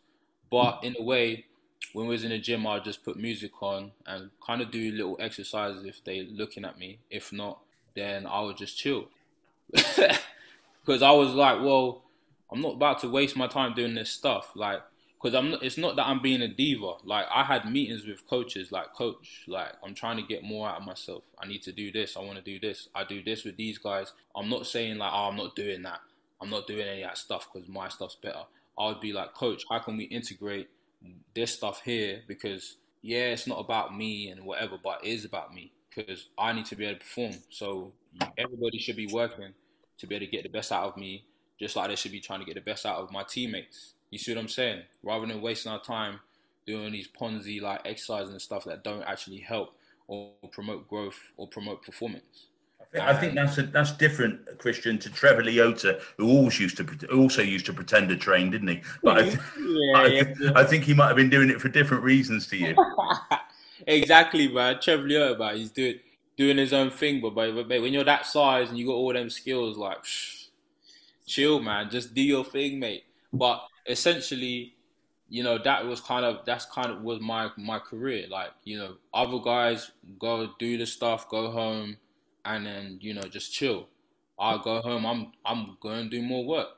[0.51, 1.47] But in a way,
[1.95, 4.93] when we was in the gym, I'll just put music on and kind of do
[4.93, 6.99] little exercises if they looking at me.
[7.11, 7.61] If not,
[7.97, 9.07] then I would just chill.
[10.85, 12.03] Because I was like, well,
[12.51, 14.51] I'm not about to waste my time doing this stuff.
[14.57, 14.83] Like,
[15.23, 15.53] because I'm.
[15.53, 16.95] Not, it's not that I'm being a diva.
[17.05, 18.73] Like, I had meetings with coaches.
[18.73, 21.23] Like, coach, like I'm trying to get more out of myself.
[21.41, 22.17] I need to do this.
[22.17, 22.89] I want to do this.
[22.95, 24.13] I do this with these guys.
[24.35, 26.01] I'm not saying like, oh, I'm not doing that.
[26.41, 28.43] I'm not doing any of that stuff because my stuff's better.
[28.79, 30.69] I would be like, coach, how can we integrate
[31.35, 32.23] this stuff here?
[32.27, 36.53] Because yeah, it's not about me and whatever, but it is about me because I
[36.53, 37.35] need to be able to perform.
[37.51, 37.93] So
[38.39, 39.53] everybody should be working
[39.99, 41.25] to be able to get the best out of me,
[41.61, 43.95] just like they should be trying to get the best out of my teammates.
[44.13, 44.83] You see what I'm saying?
[45.03, 46.21] Rather than wasting our time
[46.67, 49.75] doing these Ponzi like exercises and stuff that don't actually help
[50.07, 52.47] or promote growth or promote performance.
[53.01, 57.41] I think that's a, that's different, Christian, to Trevor Leota, who always used to also
[57.41, 58.83] used to pretend to train, didn't he?
[59.03, 60.53] But I, th- yeah, I, th- yeah.
[60.55, 62.77] I, think he might have been doing it for different reasons to you.
[63.87, 64.79] exactly, man.
[64.83, 66.01] Trevor Leota, man, he's doing
[66.37, 69.15] doing his own thing, but, but, but when you're that size and you got all
[69.15, 70.49] them skills, like psh,
[71.25, 71.89] chill, man.
[71.89, 73.05] Just do your thing, mate.
[73.33, 74.75] But essentially,
[75.29, 78.27] you know, that was kind of that's kind of was my my career.
[78.29, 81.97] Like, you know, other guys go do the stuff, go home
[82.45, 83.89] and then you know just chill.
[84.39, 85.07] I go home.
[85.07, 86.69] I'm I'm going to do more work.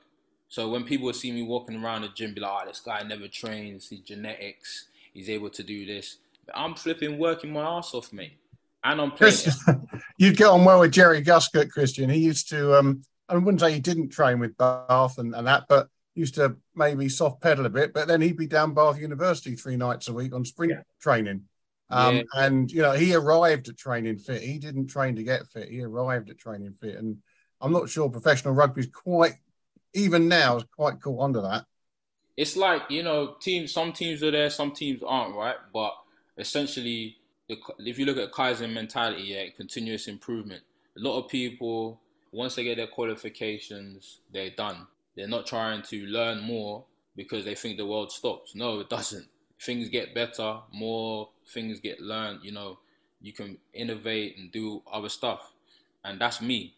[0.48, 3.28] So when people see me walking around the gym, be like, "Oh, this guy never
[3.28, 3.88] trains.
[3.88, 4.88] He's genetics.
[5.12, 6.18] He's able to do this."
[6.54, 8.36] I'm flipping working my ass off, mate.
[8.82, 9.34] And I'm playing.
[10.18, 12.10] you'd get on well with Jerry Guscott, Christian.
[12.10, 12.78] He used to.
[12.78, 16.56] um I wouldn't say he didn't train with Bath and, and that, but used to
[16.76, 17.92] maybe soft pedal a bit.
[17.92, 20.82] But then he'd be down Bath University three nights a week on sprint yeah.
[21.00, 21.42] training.
[21.90, 22.22] Um, yeah.
[22.34, 24.42] And you know, he arrived at training fit.
[24.42, 25.68] He didn't train to get fit.
[25.68, 27.18] He arrived at training fit, and
[27.60, 29.34] I'm not sure professional rugby is quite
[29.94, 31.64] even now is quite caught under that.
[32.36, 33.72] It's like you know, teams.
[33.72, 35.56] Some teams are there, some teams aren't, right?
[35.72, 35.94] But
[36.36, 37.16] essentially,
[37.48, 40.62] if you look at Kaizen mentality, yeah, continuous improvement.
[40.96, 42.00] A lot of people,
[42.32, 44.86] once they get their qualifications, they're done.
[45.16, 46.84] They're not trying to learn more
[47.16, 48.54] because they think the world stops.
[48.54, 49.28] No, it doesn't
[49.64, 52.78] things get better, more things get learned, you know,
[53.20, 55.52] you can innovate and do other stuff.
[56.04, 56.74] And that's me.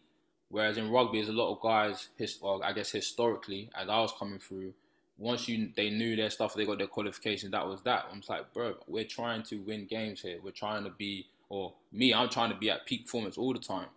[0.49, 4.13] Whereas in rugby, there's a lot of guys, his, I guess historically, as I was
[4.17, 4.73] coming through,
[5.17, 8.05] once you they knew their stuff, they got their qualification, that was that.
[8.11, 10.37] I'm like, bro, we're trying to win games here.
[10.41, 13.59] We're trying to be, or me, I'm trying to be at peak performance all the
[13.59, 13.87] time.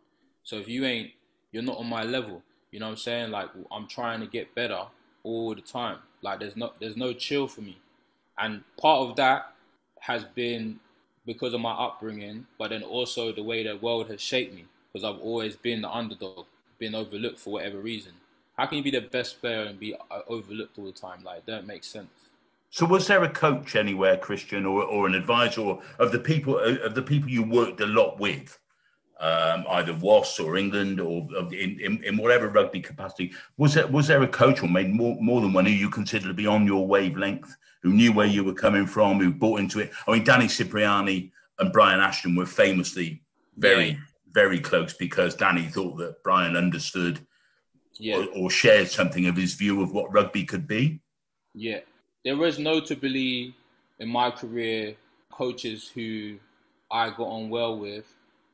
[0.43, 1.11] So if you ain't,
[1.53, 2.43] you're not on my level.
[2.71, 3.31] You know what I'm saying?
[3.31, 4.83] Like I'm trying to get better
[5.23, 5.99] all the time.
[6.23, 7.79] Like there's no there's no chill for me.
[8.39, 9.53] And part of that
[10.01, 10.81] has been
[11.27, 15.05] because of my upbringing, but then also the way the world has shaped me, because
[15.05, 16.47] I've always been the underdog,
[16.79, 18.13] been overlooked for whatever reason.
[18.57, 21.23] How can you be the best player and be uh, overlooked all the time?
[21.23, 22.11] Like, that makes sense.
[22.71, 26.95] So, was there a coach anywhere, Christian, or, or an advisor of the people of
[26.95, 28.59] the people you worked a lot with?
[29.21, 33.33] Um, either WAS or England or in, in, in, whatever rugby capacity.
[33.59, 36.27] Was there was there a coach or maybe more more than one who you consider
[36.29, 39.79] to be on your wavelength, who knew where you were coming from, who bought into
[39.81, 39.93] it?
[40.09, 43.23] I mean, Danny Cipriani and Brian Ashton were famously
[43.59, 43.97] very yeah.
[44.33, 47.21] very close because Danny thought that Brian understood
[47.99, 48.17] yeah.
[48.17, 51.01] or, or shared something of his view of what rugby could be.
[51.55, 51.81] Yeah,
[52.25, 53.55] there was notably
[53.99, 54.95] in my career
[55.31, 56.39] coaches who
[56.91, 58.07] I got on well with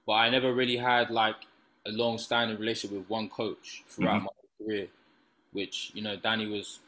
[0.07, 1.37] but I never really had like
[1.87, 4.25] a long standing relationship with one coach throughout mm-hmm.
[4.25, 4.87] my career,
[5.53, 6.79] which, you know, Danny was,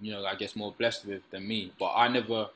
[0.00, 1.72] you know, I guess more blessed with than me.
[1.78, 2.48] But I never,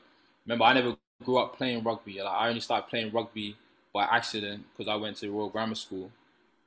[0.45, 2.21] remember, I never grew up playing rugby.
[2.21, 3.55] Like, I only started playing rugby
[3.93, 6.11] by accident because I went to Royal Grammar School,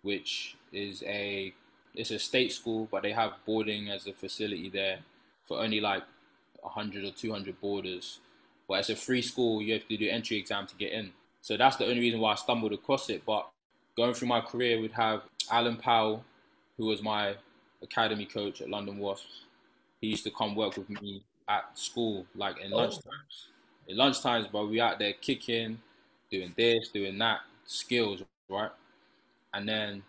[0.02, 1.54] which is a,
[1.94, 4.98] it's a state school, but they have boarding as a facility there
[5.46, 6.02] for only like
[6.60, 8.18] 100 or 200 boarders.
[8.68, 11.12] But it's a free school, you have to do entry exam to get in.
[11.44, 13.22] So that's the only reason why I stumbled across it.
[13.26, 13.46] But
[13.98, 16.24] going through my career, we'd have Alan Powell,
[16.78, 17.34] who was my
[17.82, 19.42] academy coach at London Wasps.
[20.00, 22.78] He used to come work with me at school, like in oh.
[22.78, 23.48] lunchtimes.
[23.88, 25.78] In lunchtimes, but we out there kicking,
[26.30, 28.70] doing this, doing that, skills, right?
[29.52, 30.02] And then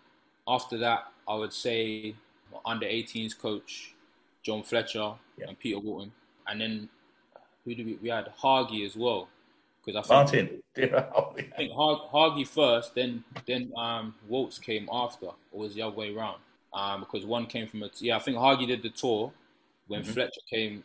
[0.48, 2.14] after that, I would say
[2.64, 3.92] under 18s coach,
[4.42, 5.48] John Fletcher yeah.
[5.48, 6.12] and Peter Walton.
[6.46, 6.88] And then
[7.66, 9.28] who did we, we had Hargy as well.
[9.86, 11.42] Because I think Martin.
[11.54, 16.14] I think Hargy first, then then um, Waltz came after, or was the other way
[16.14, 16.40] around?
[16.74, 19.32] Um, because one came from a yeah, I think Hargy did the tour
[19.86, 20.12] when mm-hmm.
[20.12, 20.84] Fletcher came,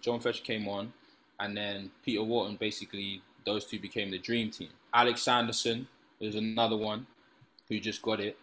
[0.00, 0.92] John Fletcher came on,
[1.38, 4.68] and then Peter Wharton basically those two became the dream team.
[4.92, 5.86] Alex Sanderson
[6.20, 7.06] was another one
[7.68, 8.36] who just got it,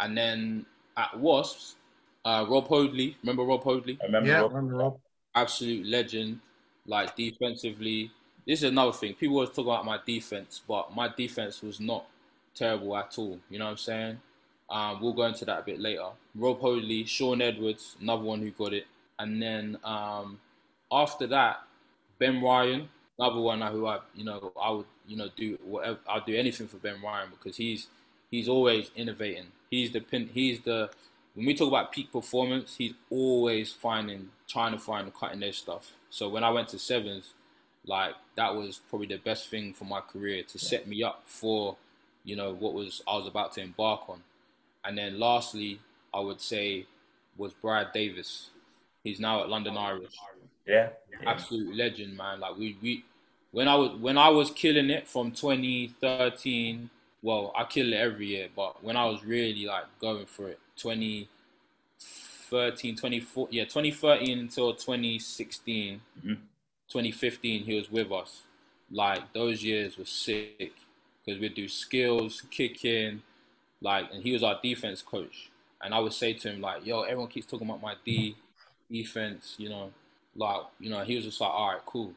[0.00, 1.76] and then at Wasps,
[2.24, 3.98] Uh, Rob Hoadley, remember Rob Hoadley?
[4.00, 4.28] I remember.
[4.28, 4.54] Yeah, Rob.
[4.54, 4.98] remember Rob?
[5.34, 6.40] absolute legend.
[6.86, 8.10] Like defensively,
[8.46, 9.14] this is another thing.
[9.14, 12.06] People always talk about my defense, but my defense was not
[12.54, 13.38] terrible at all.
[13.50, 14.20] You know what I'm saying?
[14.70, 16.06] Um, we'll go into that a bit later.
[16.34, 18.86] Rob Hoadley, Shaun Edwards, another one who got it,
[19.18, 20.40] and then um,
[20.90, 21.62] after that,
[22.18, 22.88] Ben Ryan,
[23.18, 25.98] another one who I, you know, I would, you know, do whatever.
[26.08, 27.88] I'll do anything for Ben Ryan because he's
[28.30, 29.46] he's always innovating.
[29.70, 30.30] He's the pin.
[30.32, 30.90] He's the
[31.34, 35.92] when we talk about peak performance, he's always finding, trying to find cutting edge stuff.
[36.10, 37.32] So when I went to sevens,
[37.84, 41.76] like that was probably the best thing for my career to set me up for,
[42.24, 44.22] you know, what was I was about to embark on.
[44.84, 45.80] And then lastly,
[46.14, 46.86] I would say
[47.36, 48.50] was Brad Davis.
[49.02, 50.14] He's now at London Irish.
[50.66, 50.90] Yeah.
[51.26, 52.38] Absolute legend, man.
[52.40, 53.04] Like we we
[53.50, 56.90] when I was when I was killing it from 2013.
[57.24, 60.58] Well, I kill it every year, but when I was really like going for it,
[60.76, 66.38] 2013, 2014, yeah, 2013 until 2016, Mhm.
[66.92, 68.42] 2015, he was with us.
[68.90, 70.72] Like those years were sick
[71.24, 73.22] because we'd do skills, kicking,
[73.80, 75.50] like, and he was our defense coach.
[75.82, 78.36] And I would say to him like, "Yo, everyone keeps talking about my D
[78.90, 79.92] defense, you know,
[80.36, 82.12] like, you know." He was just like, "All right, cool."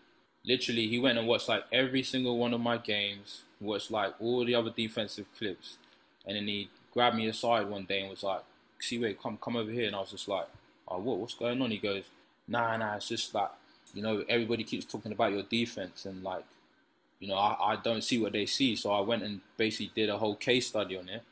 [0.46, 4.46] Literally, he went and watched like every single one of my games, watched like all
[4.46, 5.78] the other defensive clips,
[6.26, 8.44] and then he grabbed me aside one day and was like,
[8.80, 10.48] "See, wait, come, come over here." And I was just like,
[10.88, 11.18] "Oh, what?
[11.18, 12.04] What's going on?" He goes,
[12.48, 13.52] "Nah, nah, it's just like,
[13.96, 16.46] you know, everybody keeps talking about your defense and like."
[17.18, 18.76] You know, I, I don't see what they see.
[18.76, 21.24] So I went and basically did a whole case study on it.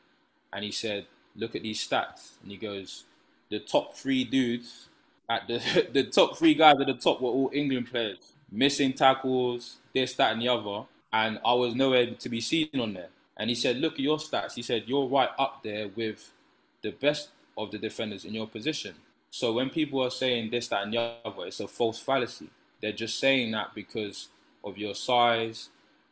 [0.50, 1.06] And he said,
[1.36, 2.32] look at these stats.
[2.42, 3.04] And he goes,
[3.50, 4.88] the top three dudes
[5.28, 8.18] at the the top three guys at the top were all England players,
[8.50, 12.94] missing tackles, this, that, and the other, and I was nowhere to be seen on
[12.94, 13.08] there.
[13.36, 16.32] And he said, "Look at your stats." He said, "You're right up there with
[16.82, 18.94] the best of the defenders in your position."
[19.34, 22.50] So when people are saying this, that, and the other, it's a false fallacy.
[22.80, 24.28] They're just saying that because
[24.62, 25.70] of your size.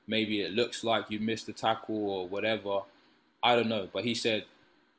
[0.08, 2.80] Maybe it looks like you missed a tackle or whatever.
[3.40, 3.88] I don't know.
[3.92, 4.46] But he said,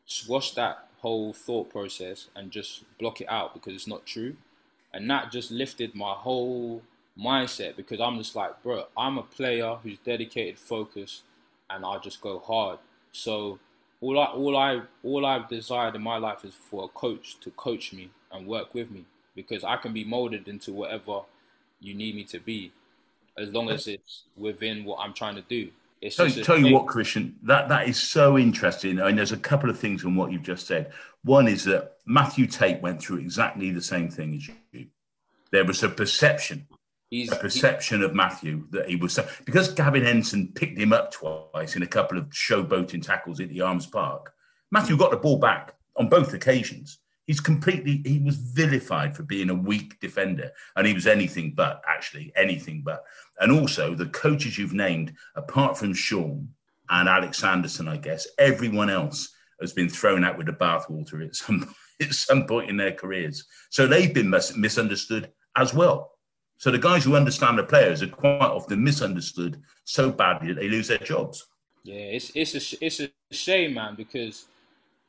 [0.05, 4.37] squash that whole thought process and just block it out because it's not true.
[4.93, 6.81] And that just lifted my whole
[7.19, 11.23] mindset because I'm just like, bro, I'm a player who's dedicated, focused,
[11.69, 12.79] and I just go hard.
[13.11, 13.59] So
[14.03, 17.51] all I all I all I've desired in my life is for a coach to
[17.51, 21.21] coach me and work with me because I can be molded into whatever
[21.79, 22.71] you need me to be
[23.37, 25.69] as long as it's within what I'm trying to do.
[26.01, 28.99] It's Tell, just tell you what, Christian, that, that is so interesting.
[28.99, 30.91] And there's a couple of things on what you've just said.
[31.23, 34.87] One is that Matthew Tate went through exactly the same thing as you.
[35.51, 36.67] There was a perception,
[37.13, 41.11] he's a perception of Matthew that he was so, because Gavin Henson picked him up
[41.11, 44.33] twice in a couple of showboating tackles at the Arms Park.
[44.71, 46.97] Matthew got the ball back on both occasions.
[47.27, 51.83] He's completely, he was vilified for being a weak defender, and he was anything but,
[51.87, 53.03] actually, anything but.
[53.39, 56.49] And also, the coaches you've named, apart from Shaun
[56.89, 59.29] and Alex Sanderson, I guess, everyone else
[59.61, 63.45] has been thrown out with the bathwater at some, at some point in their careers.
[63.69, 66.12] So they've been mis- misunderstood as well.
[66.57, 70.69] So the guys who understand the players are quite often misunderstood so badly that they
[70.69, 71.47] lose their jobs.
[71.83, 74.45] Yeah, it's it's a it's a shame, man, because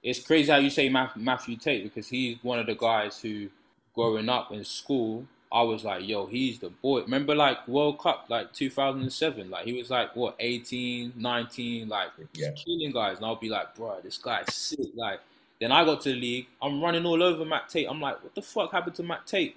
[0.03, 3.49] it's crazy how you say Matthew Tate because he's one of the guys who,
[3.95, 7.03] growing up in school, I was like, yo, he's the boy.
[7.03, 12.51] Remember, like World Cup, like 2007, like he was like what 18, 19, like Yeah.
[12.57, 14.89] killing guys, and I'll be like, bro, this guy's sick.
[14.97, 15.21] Like,
[15.61, 17.87] then I got to the league, I'm running all over Matt Tate.
[17.89, 19.57] I'm like, what the fuck happened to Matt Tate?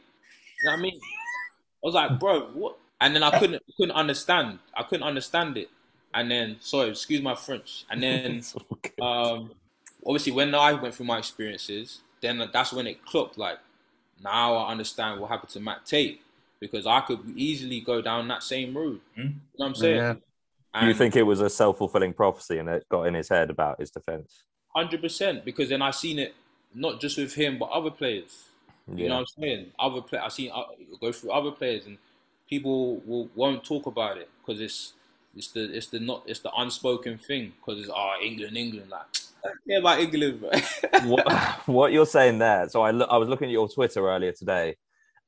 [0.62, 1.00] You know what I mean?
[1.84, 2.78] I was like, bro, what?
[3.00, 4.60] And then I couldn't couldn't understand.
[4.74, 5.70] I couldn't understand it.
[6.14, 7.86] And then, sorry, excuse my French.
[7.92, 8.42] And then,
[9.02, 9.52] um,
[10.06, 13.38] obviously, when I went through my experiences, then that's when it clicked.
[13.38, 13.60] Like,
[14.24, 16.22] now I understand what happened to Matt Tate
[16.60, 19.02] because I could easily go down that same route.
[19.16, 19.22] Hmm.
[19.22, 19.98] You know what I'm saying?
[19.98, 20.16] Yeah.
[20.82, 23.50] Do you think it was a self fulfilling prophecy and it got in his head
[23.50, 24.44] about his defense?
[24.76, 26.36] Hundred percent, because then I seen it
[26.74, 28.47] not just with him, but other players.
[28.96, 29.72] You know what I'm saying?
[29.78, 30.64] Other play, I seen uh,
[31.02, 31.98] go through other players, and
[32.50, 34.94] people will won't talk about it because it's
[35.36, 39.06] it's the it's the not it's the unspoken thing because it's oh England England like
[39.46, 40.50] I care about England, bro.
[41.10, 42.68] what, what you're saying there.
[42.70, 44.76] So I, look, I was looking at your Twitter earlier today,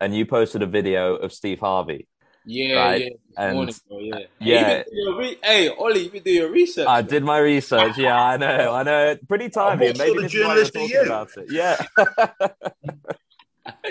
[0.01, 2.07] and you posted a video of Steve Harvey.
[2.45, 4.59] yeah, Right, yeah, and- morning, bro, yeah, yeah.
[4.59, 6.87] You been doing your re- hey, Ollie, you been doing your research.
[6.87, 7.09] I bro.
[7.09, 7.97] did my research.
[7.97, 8.73] Yeah, I know.
[8.73, 9.17] I know.
[9.27, 9.93] Pretty timely.
[9.93, 11.01] Maybe sort of this is why journalist are talking you?
[11.03, 11.51] about it.
[11.51, 13.05] Yeah.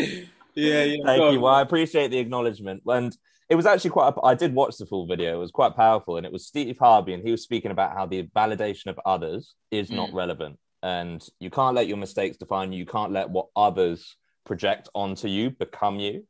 [0.54, 0.96] yeah, yeah.
[1.04, 1.40] Thank you.
[1.40, 2.82] Well, I appreciate the acknowledgement.
[2.86, 3.16] And
[3.48, 5.36] it was actually quite, I did watch the full video.
[5.36, 6.16] It was quite powerful.
[6.16, 9.54] And it was Steve Harvey, and he was speaking about how the validation of others
[9.70, 10.14] is not Mm.
[10.14, 10.58] relevant.
[10.84, 12.78] and you can't let your mistakes define you.
[12.78, 14.14] You can't let what others
[14.44, 16.24] project onto you become you.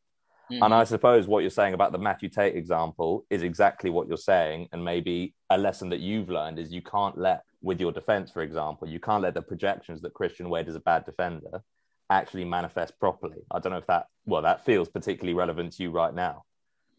[0.50, 0.64] Mm.
[0.64, 4.16] And I suppose what you're saying about the Matthew Tate example is exactly what you're
[4.16, 4.68] saying.
[4.72, 8.40] And maybe a lesson that you've learned is you can't let, with your defense, for
[8.40, 11.62] example, you can't let the projections that Christian Wade is a bad defender
[12.10, 13.42] actually manifest properly.
[13.50, 16.44] I don't know if that, well, that feels particularly relevant to you right now.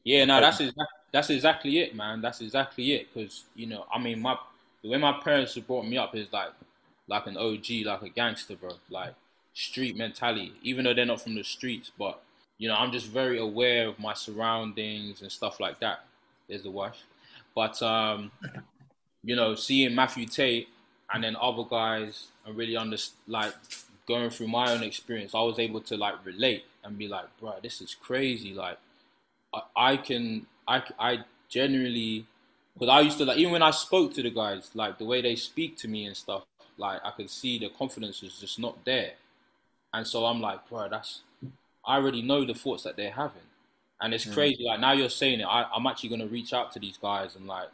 [0.03, 2.21] Yeah, no, that's exactly, that's exactly it, man.
[2.21, 3.13] That's exactly it.
[3.13, 4.37] Because, you know, I mean, my
[4.81, 6.51] the way my parents have brought me up is like,
[7.07, 8.71] like an OG, like a gangster, bro.
[8.89, 9.13] Like
[9.53, 12.21] street mentality, even though they're not from the streets, but
[12.57, 16.05] you know, I'm just very aware of my surroundings and stuff like that.
[16.47, 17.03] There's the wife.
[17.55, 18.31] But um,
[19.23, 20.69] you know, seeing Matthew Tate
[21.13, 22.97] and then other guys and really under
[23.27, 23.53] like
[24.09, 27.53] going through my own experience, I was able to like relate and be like, bro,
[27.63, 28.53] this is crazy.
[28.53, 28.77] Like,
[29.53, 32.25] I, I can, I, I genuinely,
[32.73, 35.21] because I used to like, even when I spoke to the guys, like the way
[35.21, 36.43] they speak to me and stuff,
[36.77, 39.11] like I could see the confidence is just not there.
[39.93, 41.21] And so I'm like, bro, that's
[41.85, 43.47] I already know the thoughts that they're having.
[44.01, 44.33] And it's mm.
[44.33, 44.65] crazy.
[44.65, 47.47] Like now you're saying it, I, I'm actually gonna reach out to these guys and
[47.47, 47.69] like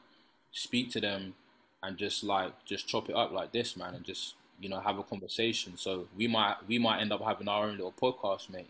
[0.52, 1.36] speak to them
[1.84, 4.98] and just like just chop it up like this, man, and just you know have
[4.98, 5.78] a conversation.
[5.78, 8.70] So we might we might end up having our own little podcast, mate.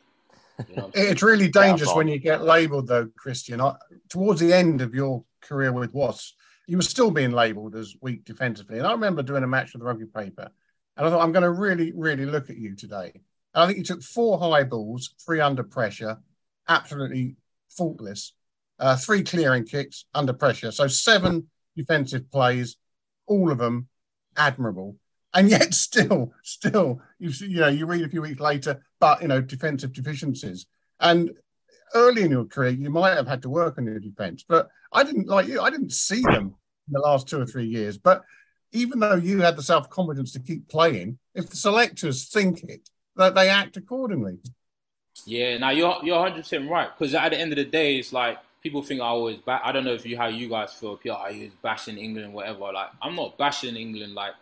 [0.69, 3.61] You know it's really dangerous when you get labelled, though, Christian.
[3.61, 3.75] I,
[4.09, 6.33] towards the end of your career with Wasps,
[6.67, 8.77] you were still being labelled as weak defensively.
[8.77, 10.49] And I remember doing a match with the rugby paper,
[10.97, 13.11] and I thought, I'm going to really, really look at you today.
[13.53, 16.17] And I think you took four high balls, three under pressure,
[16.67, 17.35] absolutely
[17.69, 18.33] faultless,
[18.79, 20.71] uh, three clearing kicks under pressure.
[20.71, 22.77] So seven defensive plays,
[23.27, 23.87] all of them
[24.37, 24.97] admirable.
[25.35, 29.27] And yet, still, still, you, you know, you read a few weeks later, but you
[29.27, 30.65] know, defensive deficiencies.
[30.99, 31.31] And
[31.93, 35.03] early in your career, you might have had to work on your defense, but I
[35.03, 35.61] didn't like you.
[35.61, 36.55] I didn't see them
[36.87, 37.97] in the last two or three years.
[37.97, 38.23] But
[38.71, 42.89] even though you had the self confidence to keep playing, if the selectors think it,
[43.15, 44.37] that they act accordingly.
[45.25, 48.11] Yeah, now you're you're 100 percent right because at the end of the day, it's
[48.11, 49.37] like people think oh, I always.
[49.47, 50.97] I don't know if you how you guys feel.
[50.97, 52.71] People are always bashing England, whatever.
[52.73, 54.13] Like I'm not bashing England.
[54.13, 54.33] Like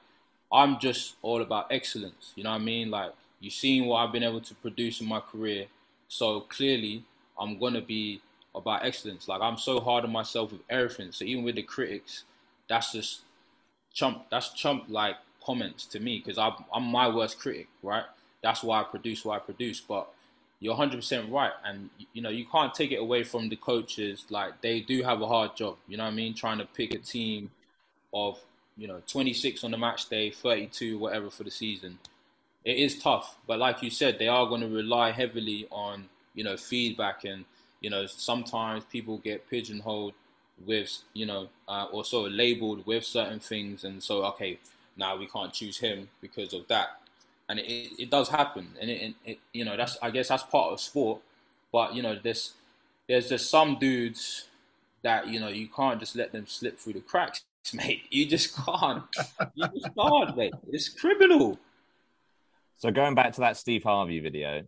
[0.53, 2.31] I'm just all about excellence.
[2.35, 2.91] You know what I mean?
[2.91, 5.65] Like you've seen what I've been able to produce in my career,
[6.07, 7.03] so clearly
[7.39, 8.21] I'm gonna be
[8.55, 9.27] about excellence.
[9.27, 11.11] Like I'm so hard on myself with everything.
[11.11, 12.23] So even with the critics,
[12.69, 13.21] that's just
[13.93, 14.25] chump.
[14.29, 18.05] That's chump like comments to me because I'm I'm my worst critic, right?
[18.43, 19.81] that's why I produce what I produce.
[19.81, 20.07] But
[20.59, 24.25] you're 100% right, and you know you can't take it away from the coaches.
[24.29, 25.77] Like they do have a hard job.
[25.87, 26.35] You know what I mean?
[26.35, 27.49] Trying to pick a team
[28.13, 28.39] of
[28.77, 31.99] you know 26 on the match day, 32 whatever for the season.
[32.65, 36.43] It is tough, but like you said, they are going to rely heavily on you
[36.43, 37.45] know feedback, and
[37.81, 40.13] you know sometimes people get pigeonholed
[40.65, 44.59] with you know uh, or sort of labeled with certain things, and so okay,
[44.97, 46.99] now we can't choose him because of that
[47.49, 50.71] and it, it does happen, and it, it, you know that's I guess that's part
[50.71, 51.21] of sport.
[51.71, 52.53] But you know, there's
[53.07, 54.47] there's just some dudes
[55.01, 57.43] that you know you can't just let them slip through the cracks,
[57.73, 58.03] mate.
[58.09, 59.03] You just can't.
[59.55, 60.53] you just can't, mate.
[60.71, 61.59] It's criminal.
[62.77, 64.63] So going back to that Steve Harvey video,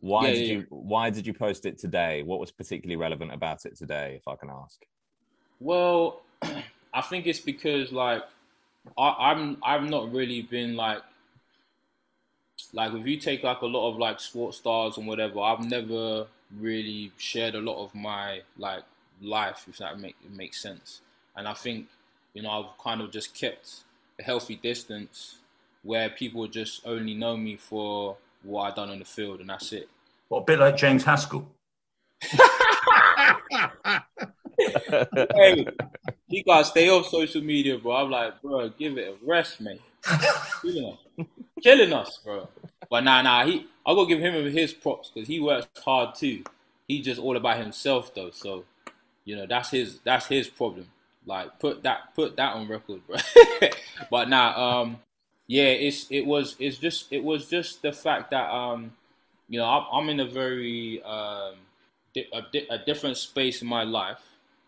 [0.00, 0.54] why yeah, did yeah.
[0.54, 2.22] you why did you post it today?
[2.22, 4.84] What was particularly relevant about it today, if I can ask?
[5.60, 6.22] Well,
[6.94, 8.22] I think it's because like
[8.98, 11.02] I, I'm I've not really been like
[12.72, 16.26] like if you take like a lot of like sports stars and whatever, I've never
[16.58, 18.82] really shared a lot of my like
[19.20, 21.00] life, if that make makes sense.
[21.36, 21.86] And I think
[22.34, 23.84] you know I've kind of just kept
[24.18, 25.36] a healthy distance
[25.82, 29.72] where people just only know me for what I've done on the field, and that's
[29.72, 29.88] it.
[30.28, 31.46] Well, a bit like James Haskell.
[35.34, 35.66] hey,
[36.28, 37.96] you guys stay off social media, bro.
[37.96, 39.80] I'm like, bro, give it a rest, mate.
[40.62, 41.26] killing us,
[41.62, 42.48] killing us, bro.
[42.90, 43.66] But nah, nah, he.
[43.86, 46.42] I'll go give him his props because he works hard too.
[46.88, 48.64] He's just all about himself though, so
[49.24, 50.86] you know that's his that's his problem.
[51.26, 53.16] Like put that put that on record, bro.
[54.10, 54.98] but nah, um,
[55.46, 58.92] yeah, it's it was it's just it was just the fact that um,
[59.48, 61.54] you know, I'm, I'm in a very um,
[62.16, 64.22] a, a different space in my life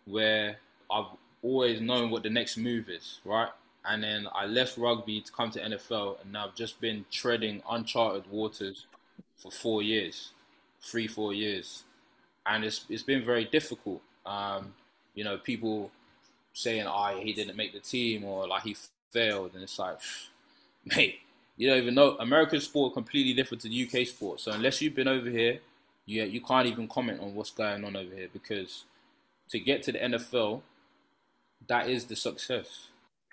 [0.06, 0.56] where
[0.90, 1.06] I've
[1.42, 3.50] always known what the next move is, right?
[3.86, 7.62] and then I left rugby to come to NFL, and now I've just been treading
[7.70, 8.86] uncharted waters
[9.36, 10.32] for four years,
[10.80, 11.84] three four years,
[12.44, 14.02] and it's it's been very difficult.
[14.24, 14.74] Um,
[15.14, 15.90] you know, people
[16.56, 18.76] saying, "Oh, he didn't make the team," or like he
[19.12, 19.98] failed, and it's like,
[20.96, 21.20] mate,
[21.56, 22.16] you don't even know.
[22.18, 24.40] American sport completely different to the UK sport.
[24.40, 25.60] So unless you've been over here,
[26.06, 28.84] you you can't even comment on what's going on over here because
[29.50, 30.62] to get to the NFL,
[31.68, 32.88] that is the success.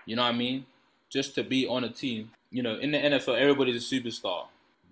[0.06, 0.66] You know what I mean?
[1.14, 2.32] just to be on a team.
[2.50, 4.48] You know, in the NFL, everybody's a superstar.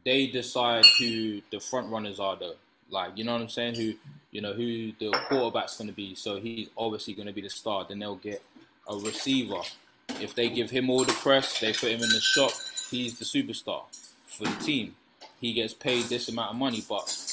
[0.05, 2.55] They decide who the front runners are, though.
[2.89, 3.75] Like, you know what I'm saying?
[3.75, 3.93] Who,
[4.31, 6.15] you know, who the quarterback's going to be.
[6.15, 7.85] So he's obviously going to be the star.
[7.87, 8.41] Then they'll get
[8.87, 9.61] a receiver.
[10.21, 12.51] If they give him all the press, they put him in the shop.
[12.89, 13.83] He's the superstar
[14.25, 14.95] for the team.
[15.39, 17.31] He gets paid this amount of money, but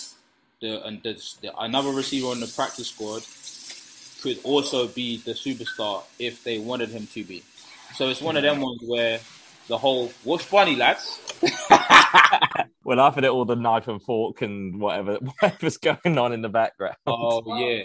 [0.61, 3.23] the and the, the, another receiver on the practice squad
[4.23, 7.43] could also be the superstar if they wanted him to be.
[7.95, 9.21] So it's one of them ones where
[9.69, 11.21] the whole what's funny, lads.
[12.89, 16.49] We're laughing at all the knife and fork and whatever whatever's going on in the
[16.49, 16.97] background.
[17.07, 17.85] Oh yeah.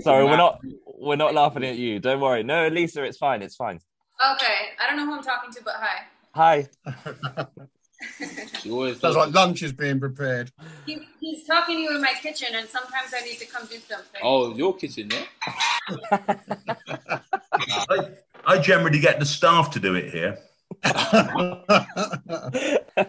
[0.00, 1.98] Sorry, we're not we're not laughing at you.
[1.98, 2.42] Don't worry.
[2.44, 3.42] No, Lisa, it's fine.
[3.42, 3.78] It's fine.
[4.32, 6.06] Okay, I don't know who I'm talking to, but hi.
[6.34, 6.66] Hi.
[8.62, 10.50] She always Sounds like lunch is being prepared.
[10.86, 13.76] He, he's talking to you in my kitchen, and sometimes I need to come do
[13.86, 14.22] something.
[14.22, 15.24] Oh, your kitchen, yeah.
[17.90, 18.08] I,
[18.46, 20.38] I generally get the staff to do it here.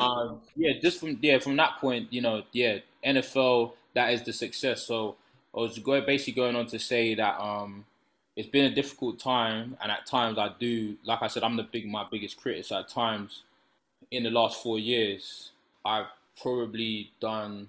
[0.00, 4.32] um, yeah, just from yeah from that point, you know, yeah, NFL that is the
[4.32, 4.82] success.
[4.82, 5.16] So
[5.54, 7.84] I was going basically going on to say that um,
[8.36, 11.62] it's been a difficult time, and at times I do, like I said, I'm the
[11.62, 12.64] big my biggest critic.
[12.66, 13.42] So at times,
[14.10, 15.50] in the last four years,
[15.84, 16.06] I've
[16.40, 17.68] probably done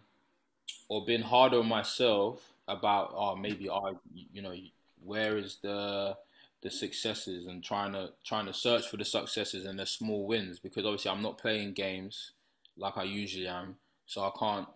[0.89, 3.93] or been harder on myself about oh maybe I
[4.34, 4.55] you know
[5.03, 6.17] where is the
[6.66, 10.57] the successes and trying to trying to search for the successes and the small wins
[10.57, 12.32] because obviously I'm not playing games
[12.76, 13.76] like I usually am,
[14.07, 14.68] so I can't.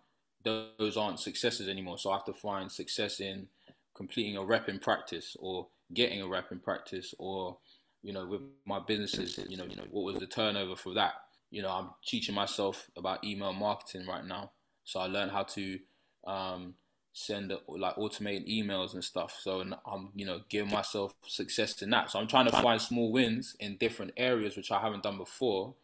[0.43, 1.97] Those aren't successes anymore.
[1.97, 3.47] So I have to find success in
[3.95, 7.57] completing a rep in practice or getting a rep in practice or
[8.03, 9.39] you know with my businesses.
[9.49, 11.13] You know, you know what was the turnover for that.
[11.49, 14.51] You know, I'm teaching myself about email marketing right now,
[14.83, 15.79] so I learned how to
[16.27, 16.75] um,
[17.14, 19.38] send like automated emails and stuff.
[19.41, 22.12] So I'm you know giving myself success in that.
[22.12, 25.76] So I'm trying to find small wins in different areas which I haven't done before,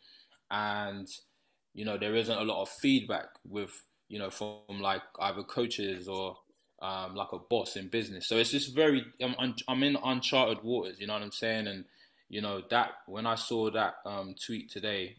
[0.51, 1.07] and
[1.73, 3.71] you know there isn't a lot of feedback with
[4.07, 6.37] you know from like either coaches or
[6.81, 8.27] um, like a boss in business.
[8.27, 10.97] So it's just very I'm I'm in uncharted waters.
[10.99, 11.67] You know what I'm saying?
[11.67, 11.85] And
[12.29, 15.17] you know that when I saw that um, tweet today,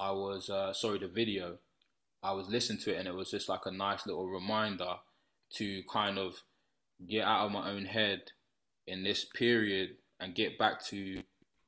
[0.00, 1.58] I was uh, sorry the video.
[2.22, 4.96] I was listening to it and it was just like a nice little reminder
[5.54, 6.34] to kind of
[7.08, 8.22] get out of my own head
[8.86, 9.90] in this period
[10.20, 10.96] and get back to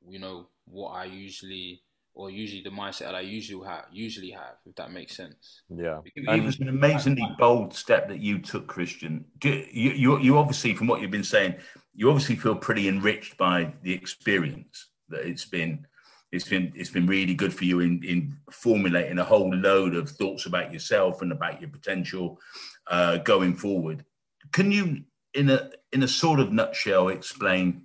[0.07, 1.81] you know what I usually
[2.19, 5.61] or usually the mindset that I usually have usually have if that makes sense.
[5.69, 6.01] Yeah.
[6.15, 9.25] It was an amazingly bold step that you took, Christian.
[9.39, 11.55] Do, you, you, you obviously, from what you've been saying,
[11.93, 15.85] you obviously feel pretty enriched by the experience that it's been.
[16.31, 20.09] It's been it's been really good for you in in formulating a whole load of
[20.09, 22.39] thoughts about yourself and about your potential
[22.87, 24.05] uh, going forward.
[24.51, 25.03] Can you,
[25.33, 27.83] in a in a sort of nutshell, explain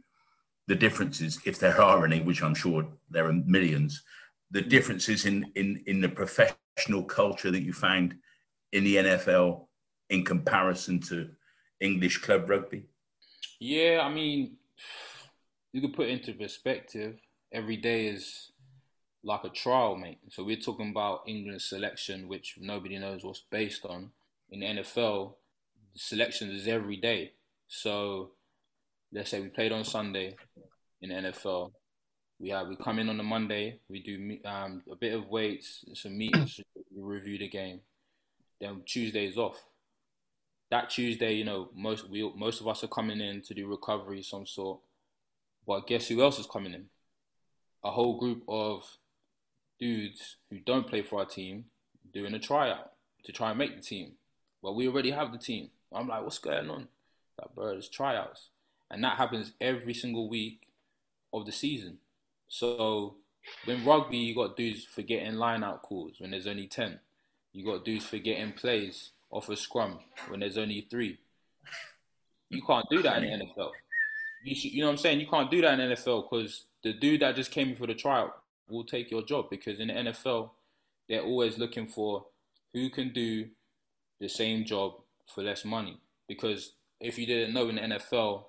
[0.67, 4.03] the differences, if there are any, which I'm sure there are millions,
[4.51, 8.17] the differences in in in the professional culture that you find
[8.73, 9.67] in the NFL
[10.11, 11.31] in comparison to
[11.81, 12.85] English club rugby?
[13.59, 14.57] Yeah, I mean,
[15.73, 17.17] you could put into perspective.
[17.55, 18.51] Every day is
[19.23, 20.19] like a trial, mate.
[20.29, 24.11] So we're talking about England's selection, which nobody knows what's based on.
[24.51, 25.35] In the NFL,
[25.93, 27.33] the selection is every day.
[27.69, 28.33] So
[29.13, 30.35] let's say we played on Sunday
[31.01, 31.71] in the NFL.
[32.41, 33.79] We have we come in on the Monday.
[33.89, 36.59] We do um, a bit of weights, some meetings,
[36.95, 37.83] we review the game.
[38.61, 39.63] Then Tuesday is off.
[40.73, 44.25] That Tuesday, you know, most we most of us are coming in to do recovery
[44.25, 44.81] some sort.
[45.65, 46.87] But guess who else is coming in?
[47.85, 48.97] A whole group of
[49.79, 51.67] dudes who don't play for our team
[52.13, 52.93] doing a tryout
[53.25, 54.13] to try and make the team.
[54.63, 55.71] Well, we already have the team.
[55.93, 56.89] I'm like, what's going on?
[57.39, 58.49] Like, bro, it's tryouts.
[58.91, 60.69] And that happens every single week
[61.33, 61.99] of the season.
[62.49, 63.17] So
[63.65, 66.99] when rugby, you got dudes forgetting line out calls when there's only 10.
[67.53, 71.19] You got dudes forgetting plays off a scrum when there's only three.
[72.51, 73.71] You can't do that in the NFL.
[74.45, 75.21] You, should, you know what I'm saying?
[75.21, 77.95] You can't do that in the NFL because the dude that just came for the
[77.95, 78.37] tryout
[78.69, 80.51] will take your job because in the NFL,
[81.09, 82.27] they're always looking for
[82.73, 83.47] who can do
[84.21, 84.93] the same job
[85.35, 85.99] for less money.
[86.29, 88.45] Because if you didn't know in the NFL,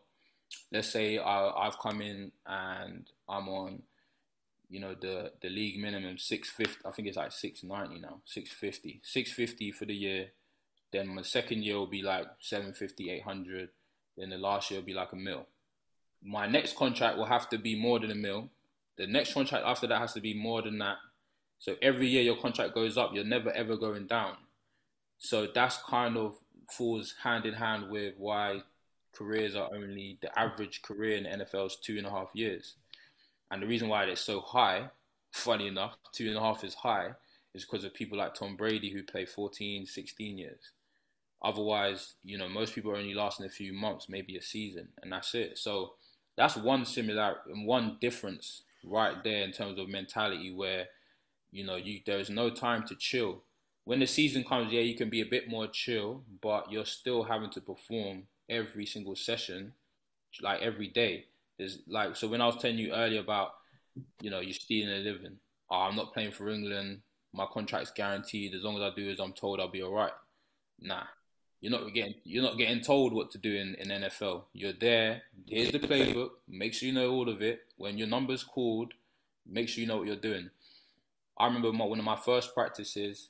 [0.72, 3.84] let's say I, I've come in and I'm on,
[4.70, 9.02] you know, the, the league minimum 650, I think it's like 690 now, 650.
[9.04, 10.28] 650 for the year.
[10.92, 13.70] Then my second year will be like 750, 800.
[14.18, 15.46] Then the last year will be like a mil.
[16.24, 18.50] My next contract will have to be more than a mil.
[18.98, 20.98] The next contract after that has to be more than that.
[21.60, 24.36] So every year your contract goes up, you're never ever going down.
[25.18, 26.36] So that's kind of
[26.72, 28.64] falls hand in hand with why
[29.14, 32.76] careers are only the average career in the NFL is two and a half years.
[33.50, 34.90] And the reason why it's so high,
[35.32, 37.12] funny enough, two and a half is high,
[37.54, 40.72] is because of people like Tom Brady who play 14, 16 years.
[41.42, 45.12] Otherwise, you know, most people are only lasting a few months, maybe a season, and
[45.12, 45.58] that's it.
[45.58, 45.94] So
[46.38, 50.88] that's one similarity and one difference right there in terms of mentality where,
[51.52, 53.42] you know, you there's no time to chill.
[53.86, 57.24] When the season comes, yeah, you can be a bit more chill, but you're still
[57.24, 59.74] having to perform every single session,
[60.42, 61.26] like every day.
[61.58, 63.52] There's like so when I was telling you earlier about,
[64.22, 65.38] you know, you're stealing a living.
[65.70, 67.02] Oh, I'm not playing for England.
[67.34, 68.54] My contract's guaranteed.
[68.54, 70.12] As long as I do as I'm told, I'll be all right.
[70.80, 71.04] Nah,
[71.62, 74.44] you're not getting you're not getting told what to do in, in NFL.
[74.54, 75.24] You're there.
[75.48, 76.32] Here's the playbook.
[76.48, 77.62] Make sure you know all of it.
[77.78, 78.94] When your number's called,
[79.48, 80.50] make sure you know what you're doing.
[81.38, 83.30] I remember my, one of my first practices.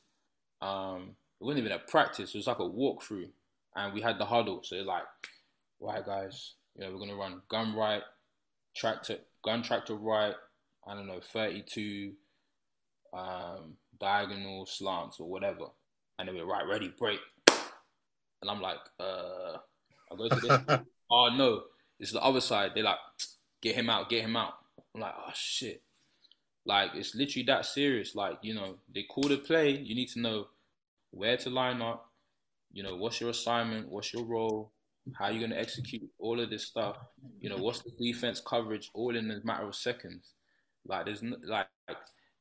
[0.62, 2.34] Um, it wasn't even a practice.
[2.34, 3.30] It was like a walkthrough,
[3.76, 4.62] and we had the huddle.
[4.64, 5.04] So like,
[5.80, 8.04] right guys, you know, we're gonna run gun right,
[8.76, 10.36] tractor, gun tractor right.
[10.88, 12.14] I don't know, 32
[13.14, 15.66] um, diagonal slants or whatever.
[16.20, 17.20] And then we're right, ready, break.
[18.46, 19.58] And I'm like, uh,
[20.12, 20.80] I go to this.
[21.12, 21.64] oh no,
[22.00, 22.72] it's the other side.
[22.76, 23.00] They're like,
[23.60, 24.54] get him out, get him out.
[24.94, 25.82] I'm like, oh shit.
[26.64, 28.14] Like it's literally that serious.
[28.14, 29.72] Like you know, they call the play.
[29.72, 30.48] You need to know
[31.10, 32.12] where to line up.
[32.72, 33.90] You know, what's your assignment?
[33.90, 34.72] What's your role?
[35.18, 36.98] How you gonna execute all of this stuff?
[37.40, 38.92] You know, what's the defense coverage?
[38.94, 40.34] All in a matter of seconds.
[40.86, 41.68] Like there's no, like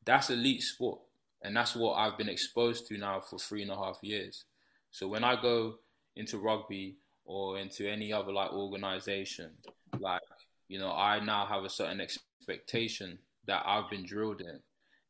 [0.04, 1.00] that's elite sport,
[1.42, 4.44] and that's what I've been exposed to now for three and a half years.
[4.90, 5.76] So when I go
[6.16, 9.50] into rugby or into any other like organization,
[9.98, 10.20] like
[10.68, 14.60] you know, I now have a certain expectation that I've been drilled in.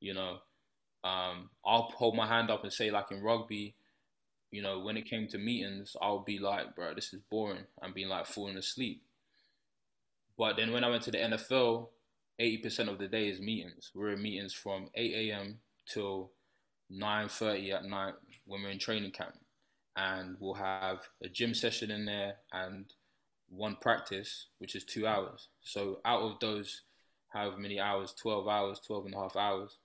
[0.01, 0.39] You know,
[1.05, 3.75] um, I'll hold my hand up and say, like in rugby,
[4.51, 7.65] you know, when it came to meetings, I'll be like, bro, this is boring.
[7.83, 9.03] I'm being like falling asleep.
[10.37, 11.89] But then when I went to the NFL,
[12.41, 13.93] 80% of the day is meetings.
[13.95, 15.59] We're in meetings from 8 a.m.
[15.89, 16.33] till
[16.93, 19.35] 9.30 at night when we're in training camp
[19.97, 22.87] and we'll have a gym session in there and
[23.49, 25.49] one practice, which is two hours.
[25.63, 26.83] So out of those,
[27.29, 29.77] however many hours, 12 hours, 12 and a half hours,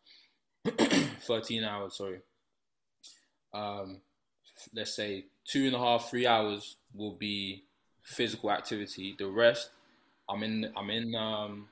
[1.21, 2.19] 13 hours, sorry.
[3.53, 4.01] Um,
[4.73, 7.63] let's say two and a half, three hours will be
[8.03, 9.15] physical activity.
[9.17, 9.69] The rest,
[10.27, 11.67] I'm in, I'm in, um,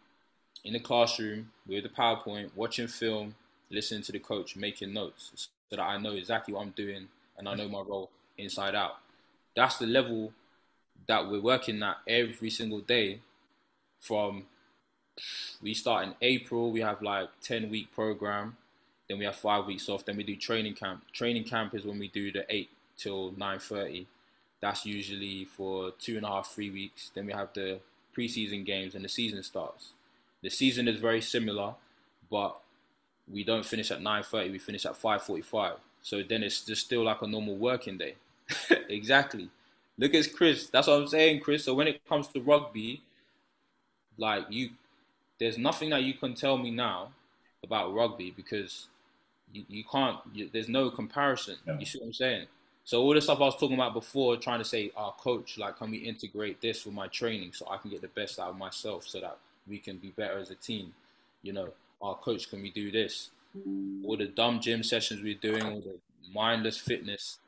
[0.64, 3.36] in the classroom with the PowerPoint, watching film,
[3.72, 7.08] listening to the coach, making notes, so that I know exactly what I'm doing
[7.38, 8.98] and I know my role inside out.
[9.56, 10.34] That's the level
[11.08, 13.22] that we're working at every single day.
[14.00, 14.44] From
[15.62, 18.58] we start in April, we have like ten week program,
[19.10, 21.04] then we have five weeks off, then we do training camp.
[21.12, 24.08] Training camp is when we do the eight till nine thirty.
[24.60, 27.12] That's usually for two and a half, three weeks.
[27.14, 27.80] Then we have the
[28.16, 29.94] preseason games and the season starts.
[30.42, 31.76] The season is very similar,
[32.30, 32.60] but
[33.32, 35.74] we don't finish at 9.30, we finish at 5.45.
[36.02, 38.16] So then it's just still like a normal working day.
[38.90, 39.50] exactly.
[39.98, 40.68] Look at Chris.
[40.68, 41.66] That's what I'm saying, Chris.
[41.66, 43.02] So when it comes to rugby,
[44.18, 44.70] like you,
[45.40, 47.10] there's nothing that you can tell me now
[47.64, 48.88] about rugby because
[49.52, 50.18] you, you can't.
[50.34, 51.56] You, there's no comparison.
[51.80, 52.48] You see what I'm saying?
[52.84, 55.58] So all the stuff I was talking about before, trying to say, our oh, coach,
[55.58, 58.50] like, can we integrate this with my training so I can get the best out
[58.50, 59.38] of myself, so that
[59.68, 60.94] we can be better as a team?
[61.42, 61.70] You know,
[62.02, 63.32] our oh, coach, can we do this?
[64.06, 65.98] All the dumb gym sessions we're doing, all the
[66.34, 67.40] mindless fitness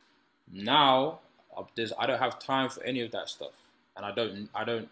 [0.51, 1.19] now
[1.55, 3.51] uh, there's I don't have time for any of that stuff,
[3.95, 4.89] and I don't I don't